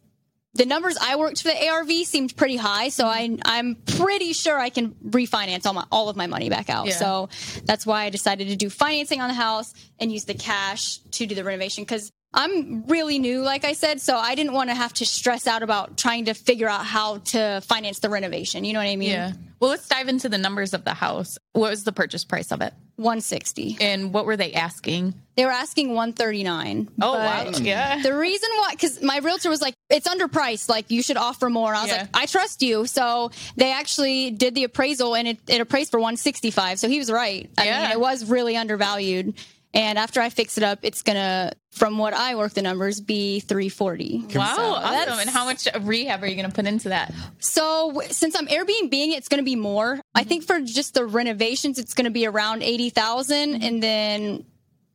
[0.54, 4.60] the numbers I worked for the ARV seemed pretty high, so I I'm pretty sure
[4.60, 6.88] I can refinance all my all of my money back out.
[6.88, 6.96] Yeah.
[6.96, 7.30] So
[7.64, 11.26] that's why I decided to do financing on the house and use the cash to
[11.26, 14.74] do the renovation because I'm really new, like I said, so I didn't want to
[14.74, 18.64] have to stress out about trying to figure out how to finance the renovation.
[18.64, 19.10] You know what I mean?
[19.10, 19.34] Yeah.
[19.60, 21.38] Well, let's dive into the numbers of the house.
[21.52, 22.74] What was the purchase price of it?
[23.02, 23.78] 160.
[23.82, 25.14] And what were they asking?
[25.36, 26.90] They were asking 139.
[27.02, 27.50] Oh, wow.
[27.62, 28.02] Yeah.
[28.02, 30.70] The reason why, because my realtor was like, it's underpriced.
[30.70, 31.70] Like, you should offer more.
[31.70, 31.98] And I was Yeah.
[32.02, 32.86] like, I trust you.
[32.86, 36.80] So they actually did the appraisal and it, it appraised for 165.
[36.80, 37.50] So he was right.
[37.58, 37.82] I Yeah.
[37.84, 39.34] mean, it was really undervalued.
[39.74, 43.00] And after I fix it up, it's going to, from what I work the numbers,
[43.00, 44.26] be 340.
[44.36, 45.20] Wow, So awesome.
[45.20, 47.14] And how much rehab are you going to put into that?
[47.40, 50.02] So w- since I'm Airbnb, it's going to be more.
[50.14, 53.64] I think for just the renovations, it's going to be around eighty mm-hmm.
[53.64, 54.46] and then.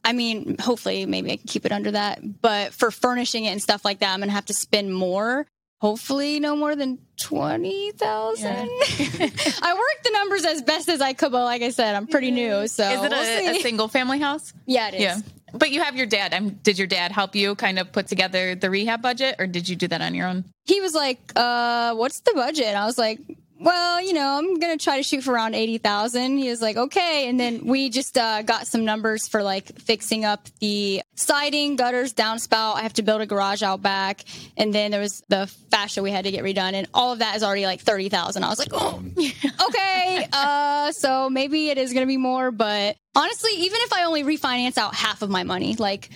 [0.04, 2.20] I mean, hopefully, maybe I can keep it under that.
[2.40, 5.48] But for furnishing it and stuff like that, I'm gonna have to spend more.
[5.78, 8.54] Hopefully, no more than twenty thousand.
[8.70, 12.30] I worked the numbers as best as I could, but like I said, I'm pretty
[12.30, 14.54] new, so Is it we'll a, a single family house?
[14.64, 15.00] Yeah, it is.
[15.00, 15.18] Yeah.
[15.52, 16.32] But you have your dad.
[16.34, 19.68] Um, did your dad help you kind of put together the rehab budget or did
[19.68, 20.44] you do that on your own?
[20.64, 23.20] He was like, uh, "What's the budget?" And I was like,
[23.58, 26.36] well, you know, I'm going to try to shoot for around 80,000.
[26.36, 27.28] He was like, okay.
[27.28, 32.12] And then we just uh, got some numbers for like fixing up the siding, gutters,
[32.12, 32.74] downspout.
[32.76, 34.24] I have to build a garage out back.
[34.56, 36.74] And then there was the fascia we had to get redone.
[36.74, 38.44] And all of that is already like 30,000.
[38.44, 39.02] I was like, oh,
[39.68, 40.28] okay.
[40.32, 42.50] Uh, so maybe it is going to be more.
[42.50, 46.10] But honestly, even if I only refinance out half of my money, like,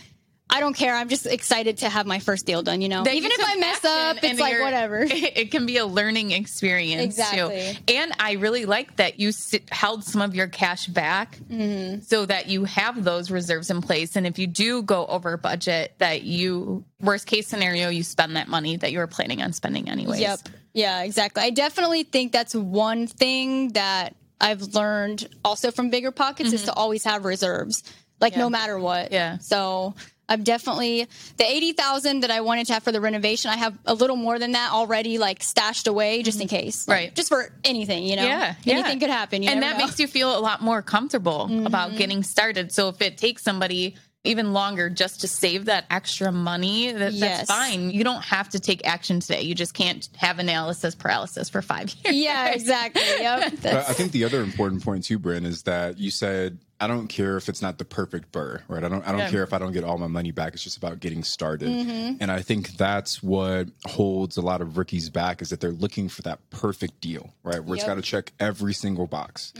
[0.52, 0.94] I don't care.
[0.94, 3.04] I'm just excited to have my first deal done, you know?
[3.04, 5.06] that Even you if I mess up, it's like whatever.
[5.10, 7.74] It can be a learning experience Exactly.
[7.86, 7.94] too.
[7.94, 12.00] And I really like that you sit, held some of your cash back Mm-hmm.
[12.02, 14.16] so that you have those reserves in place.
[14.16, 18.48] And if you do go over budget, that you worst case scenario, you spend that
[18.48, 20.20] money that you were planning on spending anyways.
[20.20, 20.40] Yep.
[20.72, 21.42] Yeah, exactly.
[21.42, 26.72] I definitely think that's one thing that I've learned also from bigger pockets is to
[26.72, 27.82] always have reserves,
[28.20, 28.40] like Mm-hmm.
[28.40, 28.44] Yeah.
[28.44, 29.12] no matter what.
[29.12, 29.38] Yeah.
[29.38, 29.94] So
[30.30, 33.50] I'm definitely the eighty thousand that I wanted to have for the renovation.
[33.50, 36.96] I have a little more than that already, like stashed away just in case, Like,
[36.96, 37.04] Mm-hmm.
[37.08, 37.14] Right.
[37.14, 38.24] Just for anything, you know.
[38.24, 38.74] Yeah, yeah.
[38.74, 39.42] anything could happen.
[39.42, 39.84] You and that know.
[39.84, 41.66] makes you feel a lot more comfortable Mm-hmm.
[41.66, 42.72] about getting started.
[42.72, 47.48] So if it takes somebody even longer just to save that extra money, that, Yes.
[47.48, 47.90] that's fine.
[47.90, 49.40] You don't have to take action today.
[49.42, 52.14] You just can't have analysis paralysis for five years.
[52.16, 53.02] yeah, exactly.
[53.02, 53.64] Yep.
[53.64, 57.36] I think the other important point too, Bryn, is that you said I don't care
[57.36, 58.82] if it's not the perfect BRRRR, right?
[58.82, 59.30] I don't I don't Yeah.
[59.30, 60.54] care if I don't get all my money back.
[60.54, 61.68] It's just about getting started.
[61.68, 62.16] Mm-hmm.
[62.20, 66.08] And I think that's what holds a lot of rookies back is that they're looking
[66.08, 67.62] for that perfect deal, right?
[67.62, 69.52] Where it's got to check every single box.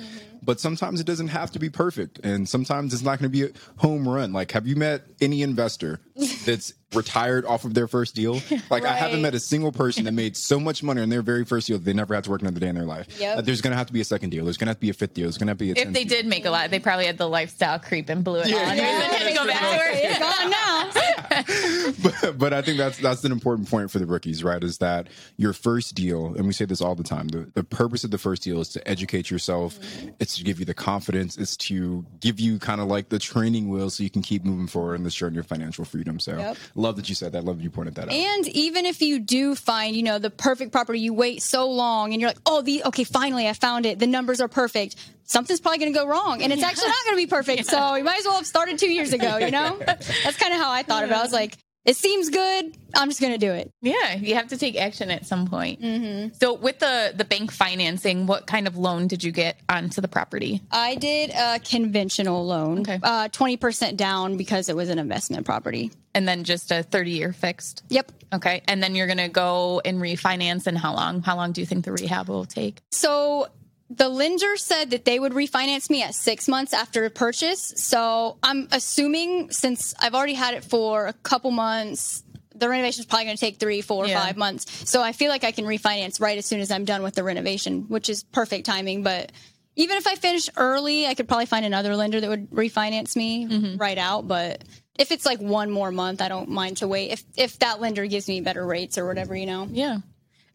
[0.43, 3.45] But sometimes it doesn't have to be perfect, and sometimes it's not going to be
[3.45, 4.33] a home run.
[4.33, 6.01] Like, have you met any investor
[6.47, 8.41] that's retired off of their first deal?
[8.71, 11.45] Like, I haven't met a single person that made so much money on their very
[11.45, 13.07] first deal that they never had to work another day in their life.
[13.21, 13.39] Yep.
[13.39, 14.45] Uh, there's going to have to be a second deal.
[14.45, 15.25] There's going to have to be a fifth deal.
[15.25, 16.19] There's going to have to be a If they deal.
[16.19, 18.57] did make a lot, they probably had the lifestyle creep and blew it Yeah.
[18.57, 18.63] all.
[18.67, 19.01] And Yeah.
[19.01, 19.95] Had to go back to work.
[19.95, 20.91] it's gone now.
[22.03, 24.63] but, but I think that's that's an important point for the rookies, right?
[24.63, 27.29] Is that your first deal, and we say this all the time.
[27.29, 29.79] The, the purpose of the first deal is to educate yourself.
[30.19, 31.37] It's to give you the confidence.
[31.37, 34.67] It's to give you kind of like the training wheel, so you can keep moving
[34.67, 36.19] forward in this journey of financial freedom.
[36.21, 36.57] So, Yep.
[36.81, 37.45] Love that you said that.
[37.45, 38.13] Love that you pointed that out.
[38.13, 42.13] And even if you do find, you know, the perfect property, you wait so long
[42.13, 43.99] and you're like, oh, the okay, finally I found it.
[43.99, 44.97] The numbers are perfect.
[45.25, 47.67] Something's probably going to go wrong, and it's actually not going to be perfect.
[47.71, 49.37] So you might as well have started two years ago.
[49.37, 51.19] You know, that's kind of how I thought about.
[51.19, 51.21] it.
[51.21, 52.77] I was like, it seems good.
[52.95, 53.71] I'm just going to do it.
[53.81, 55.81] Yeah, you have to take action at some point.
[55.81, 56.35] Mm-hmm.
[56.41, 60.09] So with the the bank financing, what kind of loan did you get onto the
[60.09, 60.61] property?
[60.71, 62.99] I did a conventional loan, Okay.
[63.03, 65.91] uh, 20% down because it was an investment property.
[66.13, 67.85] And then just a 30 year fixed.
[67.89, 68.11] Yep.
[68.33, 68.63] Okay.
[68.67, 70.67] And then you're going to go and refinance.
[70.67, 71.23] And how long?
[71.23, 72.81] How long do you think the rehab will take?
[72.91, 73.47] So
[73.91, 77.75] the lender said that they would refinance me at six months after purchase.
[77.77, 82.23] So I'm assuming since I've already had it for a couple months,
[82.55, 84.23] the renovation is probably going to take three, four, Yeah.
[84.23, 84.89] five months.
[84.89, 87.25] So I feel like I can refinance right as soon as I'm done with the
[87.25, 89.03] renovation, which is perfect timing.
[89.03, 89.33] But
[89.75, 93.47] even if I finish early, I could probably find another lender that would refinance me
[93.47, 93.77] mm-hmm.
[93.77, 94.29] right out.
[94.29, 94.63] But
[94.99, 97.11] if it's like one more month, I don't mind to wait.
[97.11, 99.67] If if that lender gives me better rates or whatever, you know.
[99.71, 99.99] Yeah.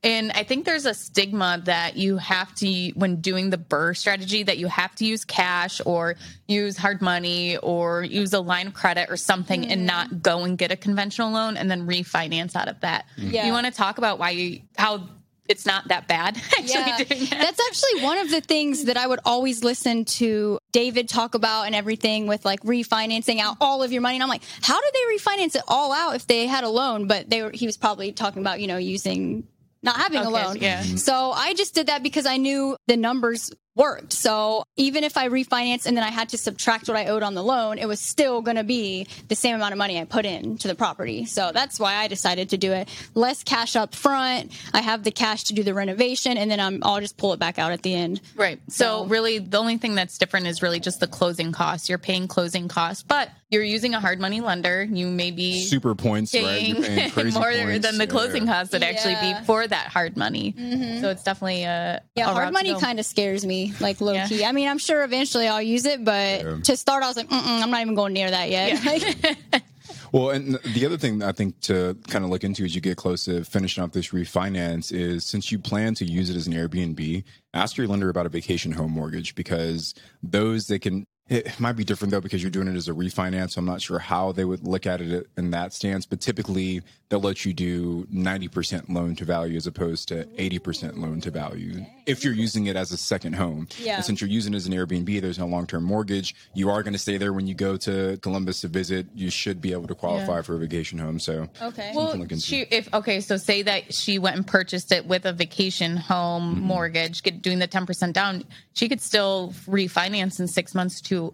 [0.06, 4.44] And I think there's a stigma that you have to, when doing the BRRRR strategy,
[4.44, 6.16] that you have to use cash or
[6.48, 9.88] use hard money or use a line of credit or something and mm-hmm.
[9.88, 13.08] not go and get a conventional loan and then refinance out of that.
[13.18, 13.32] Mm-hmm.
[13.32, 13.48] Yeah.
[13.48, 15.10] You want to talk about why you, how
[15.50, 17.40] it's not that bad actually doing that?
[17.40, 21.64] That's actually one of the things that I would always listen to David talk about
[21.64, 24.18] and everything with like refinancing out all of your money.
[24.18, 27.08] And I'm like, how did they refinance it all out if they had a loan?
[27.08, 29.48] But they were, he was probably talking about, you know, using
[29.86, 30.58] not having a loan.
[30.58, 30.82] yeah.
[30.82, 34.14] So I just did that because I knew the numbers worked.
[34.14, 37.34] So even if I refinanced and then I had to subtract what I owed on
[37.34, 40.26] the loan, it was still going to be the same amount of money I put
[40.26, 41.26] in to the property.
[41.26, 42.88] So that's why I decided to do it.
[43.14, 44.52] Less cash up front.
[44.74, 47.40] I have the cash to do the renovation and then I'm, I'll just pull it
[47.40, 48.22] back out at the end.
[48.36, 48.60] Right.
[48.70, 51.90] So, So- really, the only thing that's different is really just the closing costs.
[51.90, 54.84] You're paying closing costs, but you're using a hard money lender.
[54.84, 56.44] You may be Super points, right?
[56.44, 57.86] paying You're paying crazy more points.
[57.88, 58.54] than the closing yeah.
[58.54, 59.34] costs would actually Yeah.
[59.34, 59.40] Mm-hmm.
[59.42, 60.54] be for that hard money.
[61.02, 64.14] So it's definitely a Yeah, a hard to money kind of scares me, like low
[64.14, 64.28] Yeah.
[64.28, 64.44] key.
[64.46, 66.58] I mean, I'm sure eventually I'll use it, but Yeah.
[66.64, 68.80] to start, I was like, Mm-mm, I'm not even going near that yet.
[68.86, 69.64] Like,
[70.12, 72.96] Well, and the other thing I think to kind of look into as you get
[72.98, 76.54] close to finishing up this refinance is since you plan to use it as an
[76.54, 77.24] Airbnb,
[77.54, 81.84] ask your lender about a vacation home mortgage because those they can It might be
[81.84, 83.58] different though because you're doing it as a refinance.
[83.58, 86.06] I'm not sure how they would look at it in that stance.
[86.06, 91.22] But typically, they'll let you do 90% loan to value as opposed to 80% loan
[91.22, 93.68] to value if you're using it as a second home.
[93.80, 93.96] Yeah.
[93.96, 96.36] And since you're using it as an Airbnb, there's no long term mortgage.
[96.54, 99.08] You are going to stay there when you go to Columbus to visit.
[99.16, 100.42] You should be able to qualify Yeah.
[100.44, 101.20] for a vacation home.
[101.20, 101.92] So Okay.
[101.96, 102.46] Well, to look into.
[102.46, 106.56] she if okay, so say that she went and purchased it with a vacation home
[106.56, 106.62] Mm-hmm.
[106.66, 111.25] mortgage, get doing the ten percent down, she could still refinance in six months to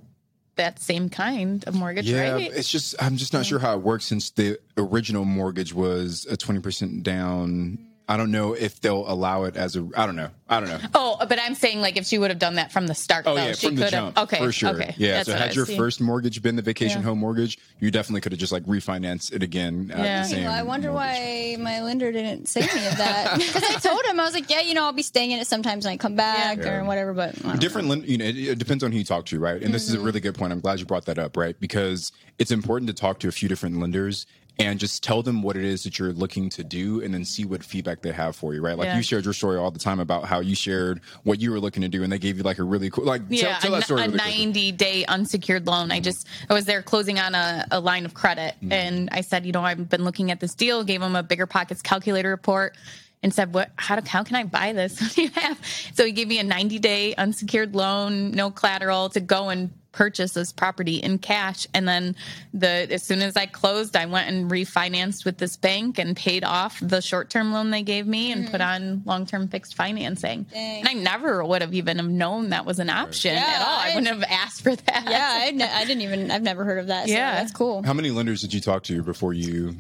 [0.62, 2.52] that same kind of mortgage, Yeah, right?
[2.54, 6.38] it's just I'm just not sure how it works since the original mortgage was a
[6.38, 7.80] 20% down.
[8.10, 10.30] I don't know if they'll allow it as a I don't know.
[10.50, 10.80] I don't know.
[10.94, 13.36] Oh, but I'm saying like if she would have done that from the start, Oh
[13.36, 14.18] though, yeah, she from the could jump.
[14.18, 14.24] have.
[14.26, 14.70] Okay, for sure.
[14.72, 15.14] Okay, Yeah.
[15.18, 15.78] That's So what I had your see.
[15.78, 17.06] first mortgage been the vacation Yeah.
[17.08, 19.92] home mortgage, you definitely could have just like refinanced it again.
[19.94, 20.24] At Yeah.
[20.24, 21.10] the same Well, I wonder mortgage.
[21.20, 23.38] why my lender didn't say any of that.
[23.38, 25.48] Because I told him I was like, yeah, you know, I'll be staying in it
[25.48, 26.80] sometimes when I come back Yeah.
[26.80, 27.14] or whatever.
[27.14, 29.74] But different lend- you know it, it depends on who you talk to right and
[29.74, 29.96] this Mm-hmm.
[29.96, 32.88] is a really good point i'm glad you brought that up right because it's important
[32.88, 34.26] to talk to a few different lenders
[34.60, 37.46] and just tell them what it is that you're looking to do and then see
[37.46, 38.98] what feedback they have for you right like Yeah.
[38.98, 41.82] you shared your story all the time about how you shared what you were looking
[41.82, 43.78] to do and they gave you like a really cool like yeah, tell, tell a,
[43.78, 44.18] that story a really.
[44.18, 45.92] 90 day unsecured loan.
[45.92, 48.72] I just I was there closing on a, a line of credit, Mm-hmm.
[48.72, 50.84] and I said, you know, I've been looking at this deal.
[50.84, 52.76] Gave him a bigger pockets calculator report.
[53.24, 53.70] And said, "What?
[53.76, 54.08] How do?
[54.10, 55.00] How can I buy this?
[55.02, 55.60] What do you have?"
[55.94, 60.34] So he gave me a 90 day unsecured loan, no collateral, to go and purchase
[60.34, 61.68] this property in cash.
[61.74, 62.16] And then
[62.54, 66.44] the as soon as I closed, I went and refinanced with this bank and paid
[66.44, 68.84] off the short term loan they gave me and put mm-hmm.
[68.84, 70.44] on long term fixed financing.
[70.44, 70.80] Dang.
[70.80, 73.80] And I never would have even have known that was an option Yeah, at all.
[73.80, 75.04] I, I- wouldn't have asked for that.
[75.10, 77.08] Yeah, I, I didn't even, I've never heard of that.
[77.08, 77.36] So Yeah.
[77.36, 77.84] that's cool.
[77.84, 79.76] how many lenders did you talk to before you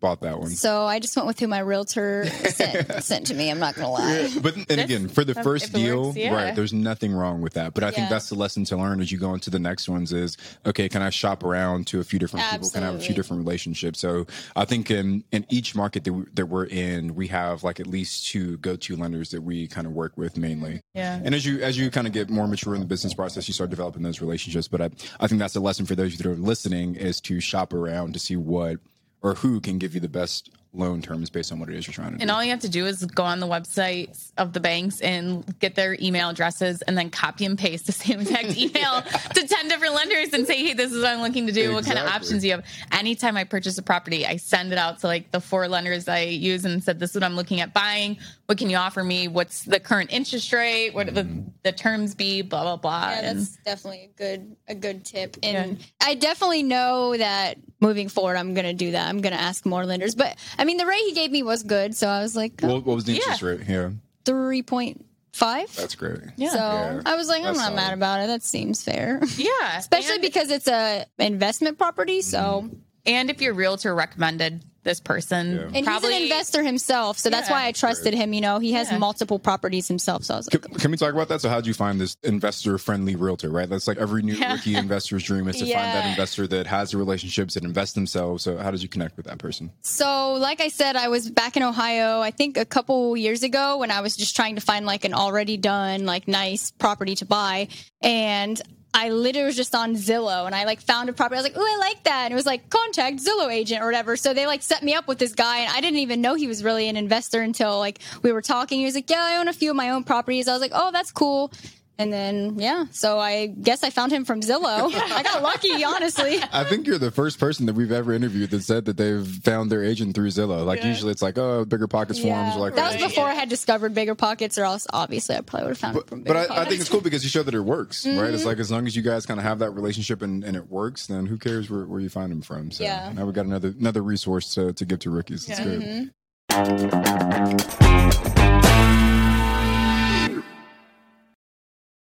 [0.00, 3.50] bought that one So I just went with who my realtor sent, sent to me.
[3.50, 4.30] I'm not going to lie.
[4.40, 6.34] But and again, for the first deal, works, yeah.
[6.34, 6.54] right?
[6.54, 7.74] There's nothing wrong with that.
[7.74, 10.12] But I think that's the lesson to learn as you go into the next ones.
[10.12, 12.70] Is okay, can I shop around to a few different people?
[12.70, 14.00] Can I have a few different relationships?
[14.00, 17.80] So I think in in each market that, we, that we're in, we have like
[17.80, 20.82] at least two go to lenders that we kind of work with mainly.
[20.94, 21.20] Yeah.
[21.22, 23.54] And as you as you kind of get more mature in the business process, you
[23.54, 24.68] start developing those relationships.
[24.68, 27.72] But I I think that's a lesson for those that are listening is to shop
[27.72, 28.78] around to see what
[29.26, 31.94] or who can give you the best loan terms based on what it is you're
[31.94, 32.22] trying to do.
[32.22, 35.44] And all you have to do is go on the websites of the banks and
[35.58, 39.68] get their email addresses and then copy and paste the same exact email to 10
[39.68, 41.72] different lenders and say, hey, this is what I'm looking to do.
[41.72, 42.64] What kind of options do you have?
[42.92, 46.20] Anytime I purchase a property, I send it out to like the four lenders I
[46.24, 48.18] use and said, this is what I'm looking at buying.
[48.46, 49.28] What can you offer me?
[49.28, 50.90] What's the current interest rate?
[50.90, 51.14] What Mm-hmm.
[51.14, 52.42] the, the terms be?
[52.42, 53.10] Blah, blah, blah.
[53.10, 55.36] Yeah, And- that's definitely a good a good tip.
[55.42, 59.08] And I definitely know that moving forward I'm gonna do that.
[59.08, 60.14] I'm gonna ask more lenders.
[60.14, 62.68] But I mean the rate he gave me was good, so I was like oh,
[62.74, 63.48] what, what was the interest Yeah.
[63.48, 63.62] rate?
[63.62, 63.94] here?
[64.24, 65.74] three point five.
[65.76, 66.18] that's great.
[66.36, 66.50] Yeah.
[66.50, 67.02] So Yeah.
[67.06, 67.76] I was like, I'm That's not solid.
[67.76, 68.26] mad about it.
[68.28, 69.20] That seems fair.
[69.36, 69.78] yeah.
[69.78, 72.76] Especially And- because it's a investment property, so Mm-hmm.
[73.06, 75.76] and if your realtor recommended this person, Yeah.
[75.76, 77.56] and probably he's an investor himself, so that's Yeah.
[77.56, 78.32] why I trusted him.
[78.32, 78.96] You know, he has Yeah.
[78.96, 81.42] multiple properties himself, so I was Can, like, can we talk about that?
[81.42, 83.50] So, how did you find this investor-friendly realtor?
[83.50, 84.52] Right, that's like every new Yeah.
[84.54, 88.44] rookie investor's dream is to find that investor that has the relationships that invest themselves.
[88.44, 89.70] So, how did you connect with that person?
[89.82, 93.78] So, like I said, I was back in Ohio, I think a couple years ago
[93.78, 97.26] when I was just trying to find like an already done, like nice property to
[97.26, 97.68] buy.
[98.00, 98.60] And
[98.98, 101.36] I literally was just on Zillow and I like found a property.
[101.36, 102.24] I was like, oh, I like that.
[102.24, 104.16] And it was like, contact Zillow agent or whatever.
[104.16, 106.46] So they like set me up with this guy and I didn't even know he
[106.46, 108.78] was really an investor until like we were talking.
[108.78, 110.48] He was like, yeah, I own a few of my own properties.
[110.48, 111.52] I was like, oh, that's cool.
[111.98, 114.92] And then, yeah, so I guess I found him from Zillow.
[114.94, 116.38] I got lucky, honestly.
[116.52, 119.72] I think you're the first person that we've ever interviewed that said that they've found
[119.72, 120.66] their agent through Zillow.
[120.66, 122.54] Like usually, it's like, oh, bigger pockets forums.
[122.56, 123.08] Like that was Right.
[123.08, 126.06] before I had discovered bigger pockets, or else obviously I probably would have found it
[126.06, 126.68] from But bigger I, I pockets.
[126.68, 128.14] think it's cool because you show that it works, right?
[128.14, 128.34] Mm-hmm.
[128.34, 130.68] It's like as long as you guys kind of have that relationship and, and it
[130.70, 132.70] works, then who cares where, where you find them from?
[132.72, 133.10] So Yeah.
[133.14, 135.48] now we got another another resource to, to give to rookies.
[135.48, 135.64] It's Yeah.
[135.64, 136.10] good.
[136.50, 138.65] Mm-hmm.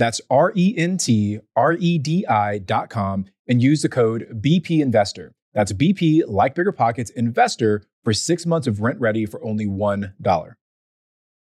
[0.00, 4.40] That's R E N T R E D I dot com and use the code
[4.40, 5.34] BP Investor.
[5.52, 10.54] That's BP, like Bigger Pockets, Investor for six months of RentRedi for only $1.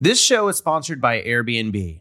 [0.01, 2.01] This show is sponsored by Airbnb.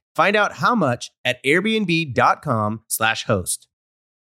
[0.15, 3.67] Find out how much at airbnb.com/slash host.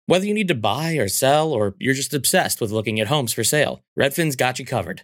[0.06, 3.34] Whether you need to buy or sell, or you're just obsessed with looking at homes
[3.34, 5.04] for sale, Redfin's got you covered.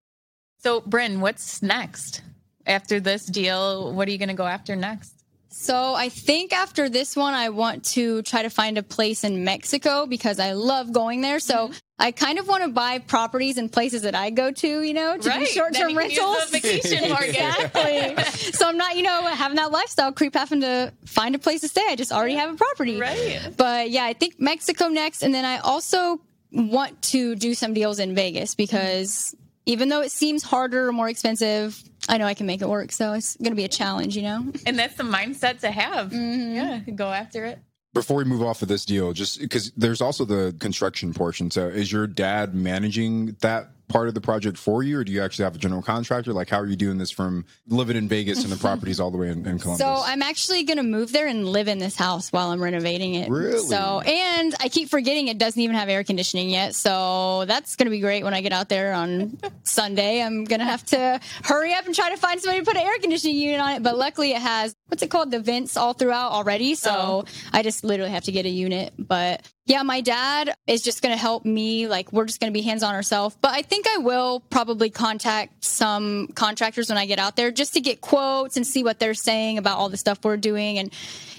[0.63, 2.21] So, Bryn, what's next?
[2.67, 5.13] After this deal, what are you going to go after next?
[5.49, 9.43] So I think after this one, I want to try to find a place in
[9.43, 11.39] Mexico because I love going there.
[11.39, 11.77] So Mm-hmm.
[11.99, 15.17] I kind of want to buy properties in places that I go to, you know,
[15.17, 15.41] to Right.
[15.41, 16.49] do short Then term you can use rentals.
[16.49, 18.23] vacation exactly.
[18.53, 21.67] so I'm not, you know, having that lifestyle creep having to find a place to
[21.67, 21.83] stay.
[21.87, 22.99] I just already have a property.
[22.99, 23.53] Right.
[23.55, 25.21] But yeah, I think Mexico next.
[25.21, 26.19] And then I also
[26.51, 29.35] want to do some deals in Vegas because
[29.65, 32.91] even though it seems harder or more expensive, I know I can make it work.
[32.91, 34.51] So it's going to be a challenge, you know?
[34.65, 36.11] And that's the mindset to have.
[36.11, 36.55] Mm-hmm.
[36.55, 37.59] Yeah, go after it.
[37.93, 41.51] Before we move off of this deal, just because there's also the construction portion.
[41.51, 45.21] So, is your dad managing that part of the project for you, or do you
[45.21, 46.33] actually have a general contractor?
[46.33, 49.17] Like, how are you doing this from living in Vegas and the properties all the
[49.17, 49.79] way in, in Columbus?
[49.79, 53.15] So I'm actually going to move there and live in this house while I'm renovating
[53.15, 53.29] it.
[53.29, 53.59] Really?
[53.59, 56.75] So, and I keep forgetting it doesn't even have air conditioning yet.
[56.75, 60.21] So that's going to be great when I get out there on Sunday.
[60.21, 62.85] I'm going to have to hurry up and try to find somebody to put an
[62.85, 63.83] air conditioning unit on it.
[63.83, 65.31] But luckily it has, what's it called?
[65.31, 66.75] The vents all throughout already.
[66.75, 67.25] So Oh.
[67.51, 68.93] I just literally have to get a unit.
[68.97, 71.87] But yeah, my dad is just going to help me.
[71.87, 73.37] Like, we're just going to be hands on ourselves.
[73.41, 77.73] But I think I will probably contact some contractors when I get out there just
[77.75, 80.79] to get quotes and see what they're saying about all the stuff we're doing.
[80.79, 80.91] And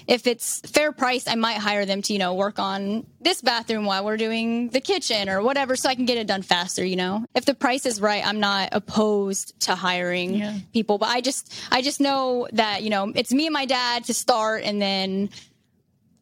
[0.07, 3.85] if it's fair price, I might hire them to, you know, work on this bathroom
[3.85, 6.95] while we're doing the kitchen or whatever so I can get it done faster, you
[6.95, 7.25] know.
[7.35, 10.57] If the price is right, I'm not opposed to hiring Yeah.
[10.73, 14.05] people, but I just I just know that, you know, it's me and my dad
[14.05, 15.29] to start and then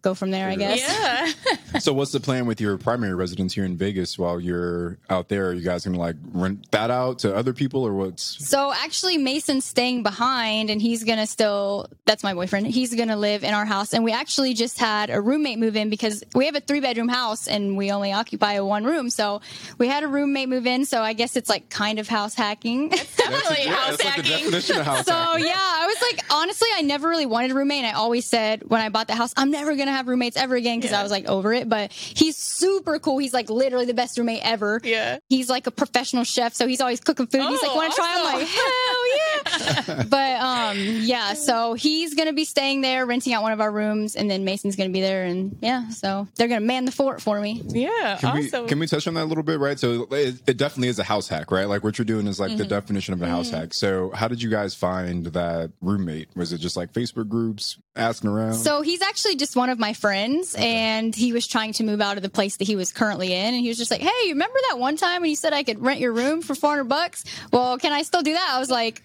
[0.01, 0.79] go from there, I guess.
[0.79, 1.79] Yeah.
[1.79, 5.49] so, what's the plan with your primary residence here in Vegas while you're out there?
[5.49, 8.23] Are you guys gonna like rent that out to other people, or what's?
[8.47, 11.87] So actually, Mason's staying behind, and he's gonna still.
[12.05, 12.67] That's my boyfriend.
[12.67, 15.89] He's gonna live in our house, and we actually just had a roommate move in
[15.89, 19.09] because we have a three bedroom house and we only occupy a one room.
[19.09, 19.41] So
[19.77, 20.85] we had a roommate move in.
[20.85, 22.89] So I guess it's like kind of house hacking.
[22.89, 24.37] Definitely yeah, house that's like the hacking.
[24.45, 25.45] definition of house so hacking.
[25.45, 27.83] yeah, I was was like, honestly, I never really wanted a roommate.
[27.83, 30.55] And I always said when I bought the house, I'm never gonna have roommates ever
[30.55, 31.67] again because I was like over it.
[31.69, 33.17] But he's super cool.
[33.17, 34.79] He's like literally the best roommate ever.
[34.83, 35.19] Yeah.
[35.29, 37.41] He's like a professional chef, so he's always cooking food.
[37.47, 38.13] he's like, Oh, want to try?
[38.15, 40.03] I'm like, hell yeah.
[40.09, 41.33] but um, yeah.
[41.33, 44.75] So he's gonna be staying there, renting out one of our rooms, and then Mason's
[44.75, 45.89] gonna be there, and yeah.
[45.89, 47.61] So they're gonna man the fort for me.
[47.67, 48.17] Yeah.
[48.19, 48.63] Can awesome.
[48.63, 49.79] we can we touch on that a little bit, right?
[49.79, 51.65] So it, it definitely is a house hack, right?
[51.67, 52.57] Like what you're doing is like Mm-hmm.
[52.57, 53.73] the definition of a house hack.
[53.73, 56.27] So how did you guys find that roommate?
[56.35, 58.55] Was it just like Facebook groups asking around?
[58.55, 62.15] So he's actually just one of my friends, and he was trying to move out
[62.15, 64.29] of the place that he was currently in, and he was just like, "Hey, you
[64.29, 66.86] remember that one time when you said I could rent your room for four hundred
[66.86, 67.25] bucks?
[67.51, 69.01] Well, can I still do that?" I was like,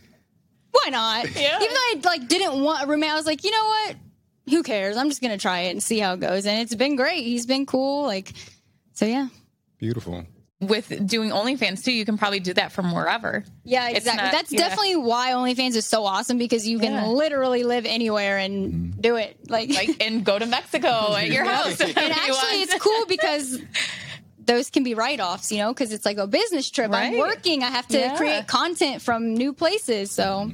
[0.71, 1.57] "Why not?" Yeah.
[1.57, 3.97] Even though I like didn't want a roommate, I was like, "You know what?
[4.51, 4.97] Who cares?
[4.97, 7.25] I'm just gonna try it and see how it goes." And it's been great.
[7.25, 8.05] He's been cool.
[8.05, 8.33] Like,
[8.93, 9.29] so yeah.
[9.79, 10.25] Beautiful.
[10.59, 13.45] With doing OnlyFans too, you can probably do that from wherever.
[13.65, 14.23] Yeah, exactly.
[14.25, 14.61] not- That's yeah.
[14.61, 17.07] definitely why OnlyFans is so awesome because you can Yeah.
[17.09, 19.37] literally live anywhere and do it.
[19.51, 21.79] Like, Like and go to Mexico at your house.
[21.81, 23.59] and actually it's cool because
[24.39, 27.69] those can be write-offs you know because it's like a business trip i'm working i
[27.69, 28.17] have to Yeah.
[28.17, 30.53] create content from new places so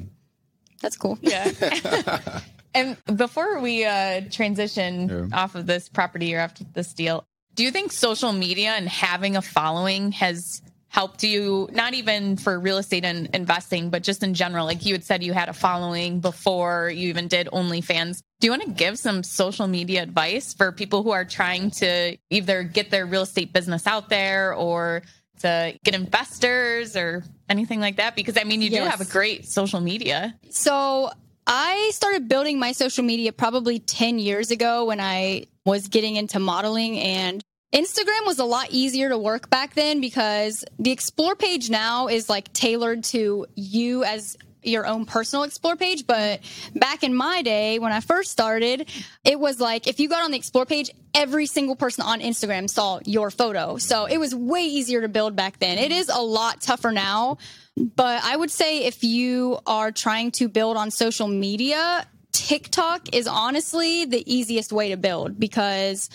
[0.81, 1.51] that's cool Yeah.
[2.75, 5.39] and before we uh, transition Yeah.
[5.43, 7.25] off of this property or after this deal,
[7.55, 12.59] do you think social media and having a following has helped you, not even for
[12.61, 14.67] real estate and investing, but just in general?
[14.67, 18.23] Like you had said, you had a following before you even did OnlyFans.
[18.41, 22.17] Do you want to give some social media advice for people who are trying to
[22.31, 25.03] either get their real estate business out there or
[25.41, 28.15] to get investors or anything like that?
[28.15, 30.39] Because I mean, you do have a great social media.
[30.51, 31.11] so
[31.47, 36.38] i started building my social media probably 10 years ago when i was getting into
[36.38, 41.70] modeling and Instagram was a lot easier to work back then because the explore page
[41.70, 46.07] now is like tailored to you as your own personal explore page.
[46.07, 46.40] But
[46.74, 48.90] back in my day, when I first started,
[49.24, 52.68] it was like if you got on the explore page, every single person on Instagram
[52.68, 53.76] saw your photo.
[53.78, 55.78] So it was way easier to build back then.
[55.78, 57.38] It is a lot tougher now.
[57.77, 63.27] But I would say if you are trying to build on social media, TikTok is
[63.27, 66.11] honestly the easiest way to build because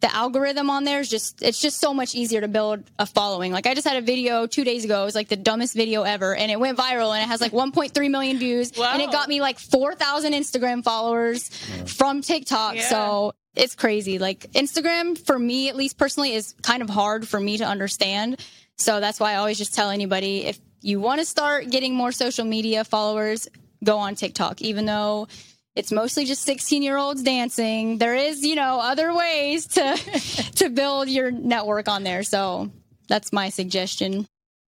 [0.00, 3.52] the algorithm on there is just it's just so much easier to build a following.
[3.52, 5.02] Like I just had a video two days ago.
[5.02, 7.52] It was like the dumbest video ever, and it went viral, and it has like
[7.64, 8.90] 1.3 million views, Wow.
[8.94, 11.48] and it got me like 4,000 Instagram followers
[11.86, 12.76] from TikTok.
[12.76, 12.88] Yeah.
[12.88, 14.18] So it's crazy.
[14.18, 18.40] Like Instagram, for me at least personally, is kind of hard for me to understand.
[18.76, 22.12] So that's why I always just tell anybody if you want to start getting more
[22.12, 23.48] social media followers,
[23.84, 25.28] go on TikTok, even though
[25.76, 27.98] it's mostly just 16 year olds dancing.
[27.98, 29.96] There is, you know, other ways to
[30.56, 32.22] to build your network on there.
[32.22, 32.70] So
[33.08, 34.26] that's my suggestion.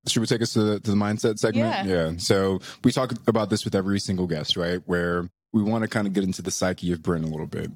[0.09, 1.89] Should we take us to the, to the mindset segment?
[1.89, 2.13] Yeah.
[2.17, 4.81] So we talk about this with every single guest, right?
[4.87, 7.71] Where we want to kind of get into the psyche of Bryn a little bit.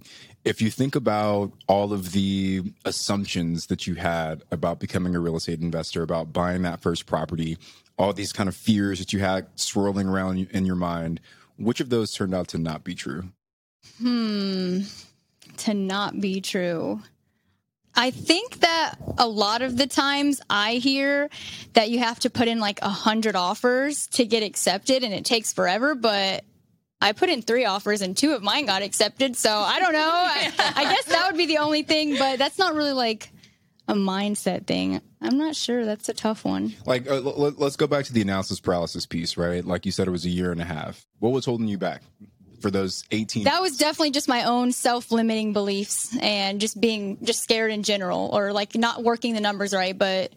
[0.44, 5.36] If you think about all of the assumptions that you had about becoming a real
[5.36, 7.58] estate investor, about buying that first property,
[7.98, 11.20] all these kind of fears that you had swirling around in your mind,
[11.56, 13.24] which of those turned out to not be true?
[13.98, 14.80] Hmm.
[15.58, 17.00] To not be true.
[17.94, 21.30] I think that a lot of the times I hear
[21.72, 25.24] that you have to put in like a hundred offers to get accepted and it
[25.24, 26.44] takes forever, but
[27.00, 29.34] I put in three offers and two of mine got accepted.
[29.34, 30.10] So I don't know.
[30.12, 33.30] I, I guess that would be the only thing, but that's not really like
[33.88, 35.00] a mindset thing.
[35.20, 35.84] I'm not sure.
[35.84, 36.74] That's a tough one.
[36.84, 39.64] Like, uh, l- let's go back to the analysis paralysis piece, right?
[39.64, 41.06] Like you said, it was a year and a half.
[41.20, 42.02] What was holding you back
[42.60, 43.44] for those 18?
[43.44, 48.30] That was definitely just my own self-limiting beliefs and just being just scared in general
[48.32, 49.96] or like not working the numbers right.
[49.96, 50.32] But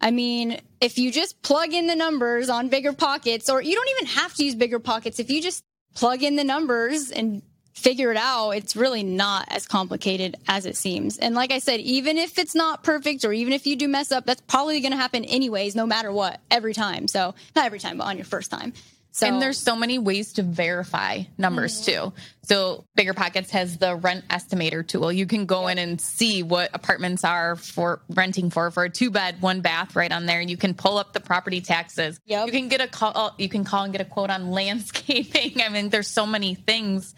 [0.00, 3.88] I mean, if you just plug in the numbers on bigger pockets, or you don't
[3.90, 7.42] even have to use bigger pockets, if you just plug in the numbers and
[7.76, 11.18] figure it out, it's really not as complicated as it seems.
[11.18, 14.10] And like I said, even if it's not perfect or even if you do mess
[14.10, 17.06] up, that's probably going to happen anyways, no matter what, every time.
[17.06, 18.72] So not every time, but on your first time.
[19.12, 22.10] So And there's so many ways to verify numbers mm-hmm.
[22.10, 22.12] too.
[22.42, 25.10] So Bigger Pockets has the rent estimator tool.
[25.10, 29.10] You can go in and see what apartments are for renting for for a two
[29.10, 30.40] bed, one bath right on there.
[30.42, 32.20] You can pull up the property taxes.
[32.26, 32.46] Yep.
[32.46, 35.62] You can get a call you can call and get a quote on landscaping.
[35.62, 37.14] I mean, there's so many things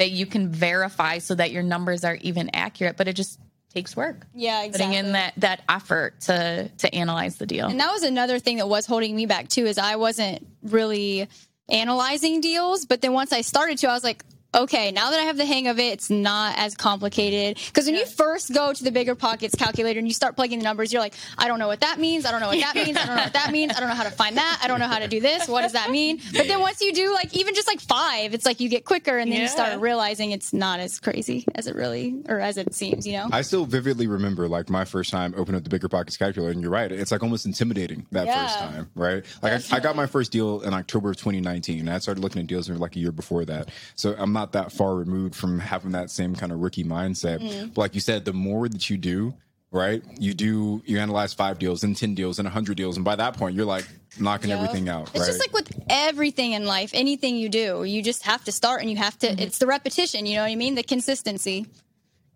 [0.00, 3.38] that you can verify so that your numbers are even accurate, but it just
[3.72, 4.26] takes work.
[4.34, 4.86] yeah, exactly.
[4.86, 7.68] Putting in that that effort to to analyze the deal.
[7.68, 11.28] And that was another thing that was holding me back too, is I wasn't really
[11.68, 12.86] analyzing deals.
[12.86, 14.24] But then once I started to, I was like,
[14.54, 17.56] okay, now that I have the hang of it, it's not as complicated.
[17.66, 20.64] Because when you first go to the bigger pockets calculator and you start plugging the
[20.64, 22.24] numbers, you're like, I don't know what that means.
[22.26, 22.96] I don't know what that means.
[22.96, 23.72] I don't know what that means.
[23.76, 24.60] I don't know how to find that.
[24.62, 25.48] I don't know how to do this.
[25.48, 26.20] What does that mean?
[26.36, 29.18] But then once you do like even just like five, it's like you get quicker
[29.18, 32.74] and then you start realizing it's not as crazy as it really or as it
[32.74, 33.28] seems, you know?
[33.30, 36.60] I still vividly remember like my first time opening up the bigger pockets calculator, and
[36.62, 38.42] you're right, it's like almost intimidating that Yeah.
[38.46, 39.24] first time, right?
[39.42, 42.40] Like I, I got my first deal in October of 2019, and I started looking
[42.40, 45.92] at deals like a year before that, so I'm not that far removed from having
[45.92, 47.40] that same kind of rookie mindset.
[47.40, 47.66] Mm-hmm.
[47.68, 49.34] But like you said, the more that you do,
[49.70, 53.04] right, you do you analyze five deals and ten deals and a hundred deals, and
[53.04, 53.86] by that point, you're like
[54.18, 54.58] knocking Yep.
[54.58, 55.26] everything out, It's right?
[55.26, 58.90] just like with everything in life, anything you do, you just have to start and
[58.90, 59.38] you have to, Mm-hmm.
[59.38, 60.74] it's the repetition, you know what I mean?
[60.74, 61.66] The consistency.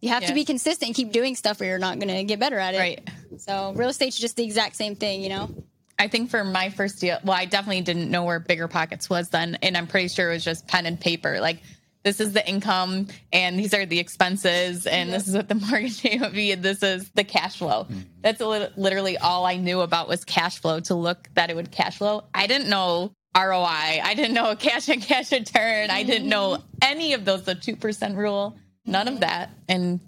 [0.01, 0.29] You have Yeah.
[0.29, 2.75] to be consistent and keep doing stuff or you're not going to get better at
[2.75, 2.79] it.
[2.79, 3.09] Right.
[3.39, 5.51] So real estate's just the exact same thing, you know?
[5.99, 9.31] I think for my first deal, well, I definitely didn't know where Bigger Pockets was
[9.31, 11.41] then, and I'm pretty sure it was just pen and paper.
[11.41, 11.63] Like,
[12.05, 16.03] this is the income, and these are the expenses, and this is what the mortgage
[16.03, 17.87] payment would be, and this is the cash flow.
[18.23, 20.81] That's li- literally all I knew about was cash flow.
[20.81, 24.01] To look that it would cash flow, I didn't know ROI.
[24.05, 25.91] I didn't know cash on cash return.
[25.91, 27.43] I didn't know any of those.
[27.43, 29.99] The two percent rule, none of that, and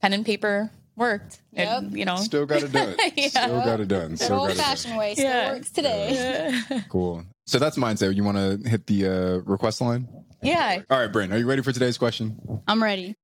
[0.00, 1.40] pen and paper worked.
[1.54, 1.98] And, Yep.
[1.98, 2.94] you know, Still got it done.
[3.16, 3.28] Yeah.
[3.28, 4.08] Still got it done.
[4.10, 4.64] Good Still got old it done.
[4.64, 5.52] fashioned way still Yeah.
[5.52, 6.60] works today.
[6.88, 7.24] Cool.
[7.46, 8.14] So that's mindset.
[8.14, 10.06] You want to hit the uh, request line?
[10.42, 10.80] Yeah.
[10.90, 12.62] All right, Bryn, are you ready for today's question?
[12.66, 13.14] I'm ready.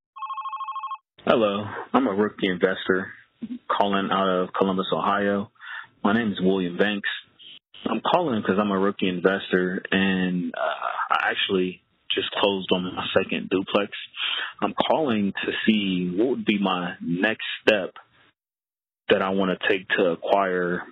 [1.25, 3.09] Hello, I'm a rookie investor
[3.69, 5.51] calling out of Columbus, Ohio.
[6.03, 7.09] My name is William Banks.
[7.87, 11.83] I'm calling because I'm a rookie investor and uh, I actually
[12.15, 13.93] just closed on my second duplex.
[14.63, 17.95] I'm calling to see what would be my next step
[19.11, 20.83] that I want to take to acquire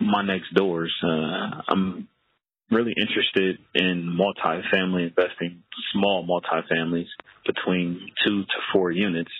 [0.00, 0.94] my next doors.
[1.02, 2.08] Uh, I'm
[2.70, 5.62] really interested in multifamily investing,
[5.92, 7.08] small multifamilies
[7.46, 9.30] between two to four units.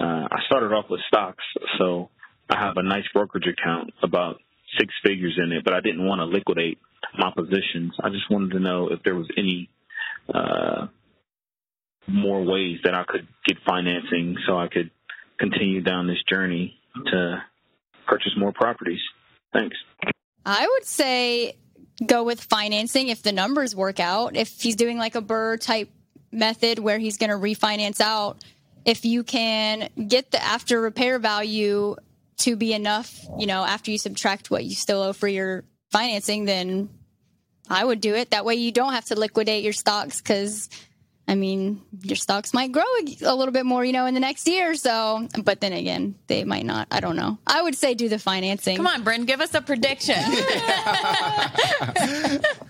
[0.00, 1.44] Uh, I started off with stocks,
[1.78, 2.10] so
[2.50, 4.40] I have a nice brokerage account, about
[4.78, 6.78] six figures in it, but I didn't want to liquidate
[7.18, 7.92] my positions.
[8.02, 9.70] I just wanted to know if there was any
[10.32, 10.88] uh,
[12.08, 14.90] more ways that I could get financing so I could
[15.38, 16.74] continue down this journey
[17.06, 17.42] to
[18.06, 19.00] purchase more properties.
[19.52, 19.76] Thanks.
[20.44, 21.54] I would say
[22.04, 24.36] go with financing if the numbers work out.
[24.36, 25.90] If he's doing like a BRRRR type
[26.30, 28.44] method where he's going to refinance out,
[28.84, 31.96] if you can get the after repair value
[32.38, 36.44] to be enough, you know, after you subtract what you still owe for your financing,
[36.44, 36.88] then
[37.68, 38.30] I would do it.
[38.30, 40.68] That way you don't have to liquidate your stocks because.
[41.28, 44.20] I mean, your stocks might grow a a little bit more, you know, in the
[44.20, 44.74] next year.
[44.76, 46.86] So, but then again, they might not.
[46.90, 47.38] I don't know.
[47.46, 48.76] I would say do the financing.
[48.76, 50.14] Come on, Bryn, give us a prediction.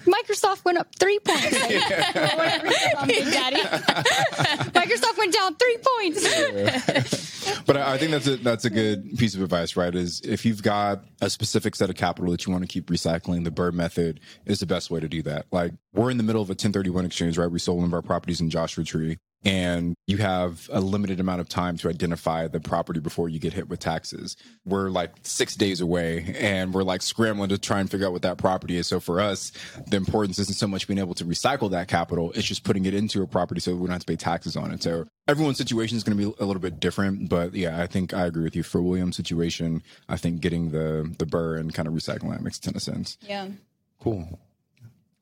[0.06, 1.52] Microsoft went up three points.
[1.52, 3.60] Whatever you said on Big Daddy.
[3.60, 7.46] Microsoft went down three points.
[7.66, 9.94] But I I think that's a that's a good piece of advice, right?
[9.94, 13.44] Is if you've got a specific set of capital that you want to keep recycling,
[13.44, 15.46] the BRRRR method is the best way to do that.
[15.50, 17.50] Like we're in the middle of a 1031 exchange, right?
[17.50, 21.40] We sold one of our properties in Joshua Tree, and you have a limited amount
[21.40, 24.36] of time to identify the property before you get hit with taxes.
[24.64, 28.22] We're like six days away, and we're like scrambling to try and figure out what
[28.22, 28.88] that property is.
[28.88, 29.52] So for us,
[29.86, 32.94] the importance isn't so much being able to recycle that capital; it's just putting it
[32.94, 34.82] into a property so we don't have to pay taxes on it.
[34.82, 38.14] So everyone's situation is going to be a little bit different, but yeah, I think
[38.14, 38.62] I agree with you.
[38.62, 42.58] For William's situation, I think getting the the BRRRR and kind of recycling that makes
[42.58, 43.16] a ton of sense.
[43.20, 43.48] Yeah.
[44.00, 44.40] Cool.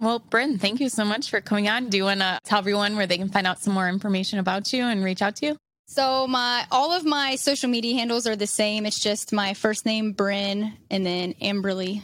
[0.01, 1.89] Well, Bryn, thank you so much for coming on.
[1.89, 4.73] Do you want to tell everyone where they can find out some more information about
[4.73, 5.57] you and reach out to you?
[5.87, 8.87] So my all of my social media handles are the same.
[8.87, 12.03] It's just my first name Bryn and then Amberly.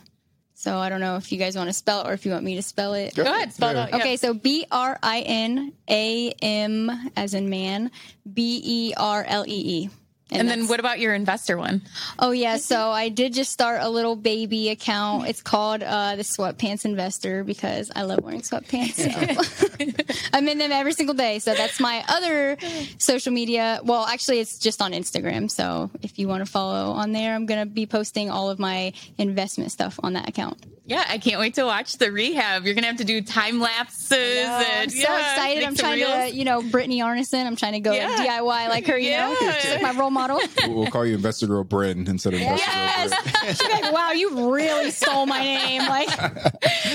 [0.55, 2.45] So I don't know if you guys want to spell it or if you want
[2.45, 3.15] me to spell it.
[3.15, 3.95] Go ahead, spell it out.
[3.95, 7.91] Okay, so B R I N A M as in man,
[8.31, 9.91] B E R L E E.
[10.33, 11.83] And then what about your investor one?
[12.19, 15.29] Oh yeah, so I did just start a little baby account.
[15.29, 18.95] It's called uh, the Sweatpants Investor because I love wearing sweatpants.
[18.95, 20.21] So.
[20.33, 21.39] I'm in them every single day.
[21.39, 22.57] So that's my other
[22.99, 23.81] social media.
[23.83, 25.51] Well, actually, it's just on Instagram.
[25.51, 28.93] So if you want to follow on there, I'm gonna be posting all of my
[29.19, 30.65] investment stuff on that account.
[30.91, 32.65] Yeah, I can't wait to watch the rehab.
[32.67, 34.45] You're gonna have to do time lapses.
[34.45, 35.63] I'm so yeah, excited.
[35.63, 36.31] I'm trying reels.
[36.33, 37.47] to, you know, Brittany Arneson.
[37.47, 38.17] I'm trying to go Yeah.
[38.17, 38.99] DIY like her.
[38.99, 39.53] You know, Yeah.
[39.59, 40.41] she's like my role model.
[40.67, 43.11] We'll, we'll call you Investor Girl Bryn instead of Investor Yes.
[43.11, 43.55] Girl Bryn.
[43.55, 45.83] She'd be like, wow, you really stole my name.
[45.83, 46.09] Like.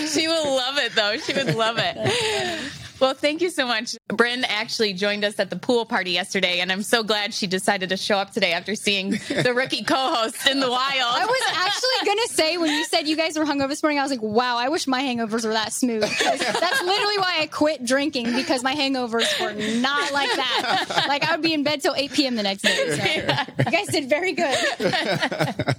[0.09, 1.15] she will love it though.
[1.17, 2.71] She would love it.
[3.05, 3.95] Well, thank you so much.
[4.07, 7.89] Bryn actually joined us at the pool party yesterday, and I'm so glad she decided
[7.89, 11.13] to show up today after seeing the rookie co-host in the wild.
[11.13, 14.01] I was actually gonna say when you said you guys were hungover this morning, I
[14.01, 16.01] was like, wow, I wish my hangovers were that smooth.
[16.01, 21.05] That's literally why I quit drinking because my hangovers were not like that.
[21.07, 22.35] Like I would be in bed till 8 p.m.
[22.35, 22.75] the next day.
[22.75, 24.57] So you guys did very good.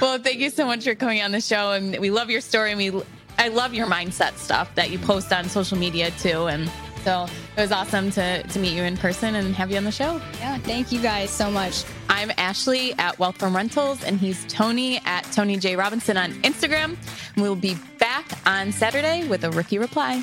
[0.00, 2.70] well, thank you so much for coming on the show, and we love your story,
[2.70, 3.02] and we
[3.38, 6.70] I love your mindset stuff that you post on social media too, and
[7.04, 7.26] so
[7.56, 10.20] it was awesome to, to meet you in person and have you on the show.
[10.38, 11.84] Yeah, thank you guys so much.
[12.08, 15.76] I'm Ashley at Wealth from Rentals, and he's Tony at Tony J.
[15.76, 16.96] Robinson on Instagram.
[17.36, 20.22] We'll be back on Saturday with a rookie reply.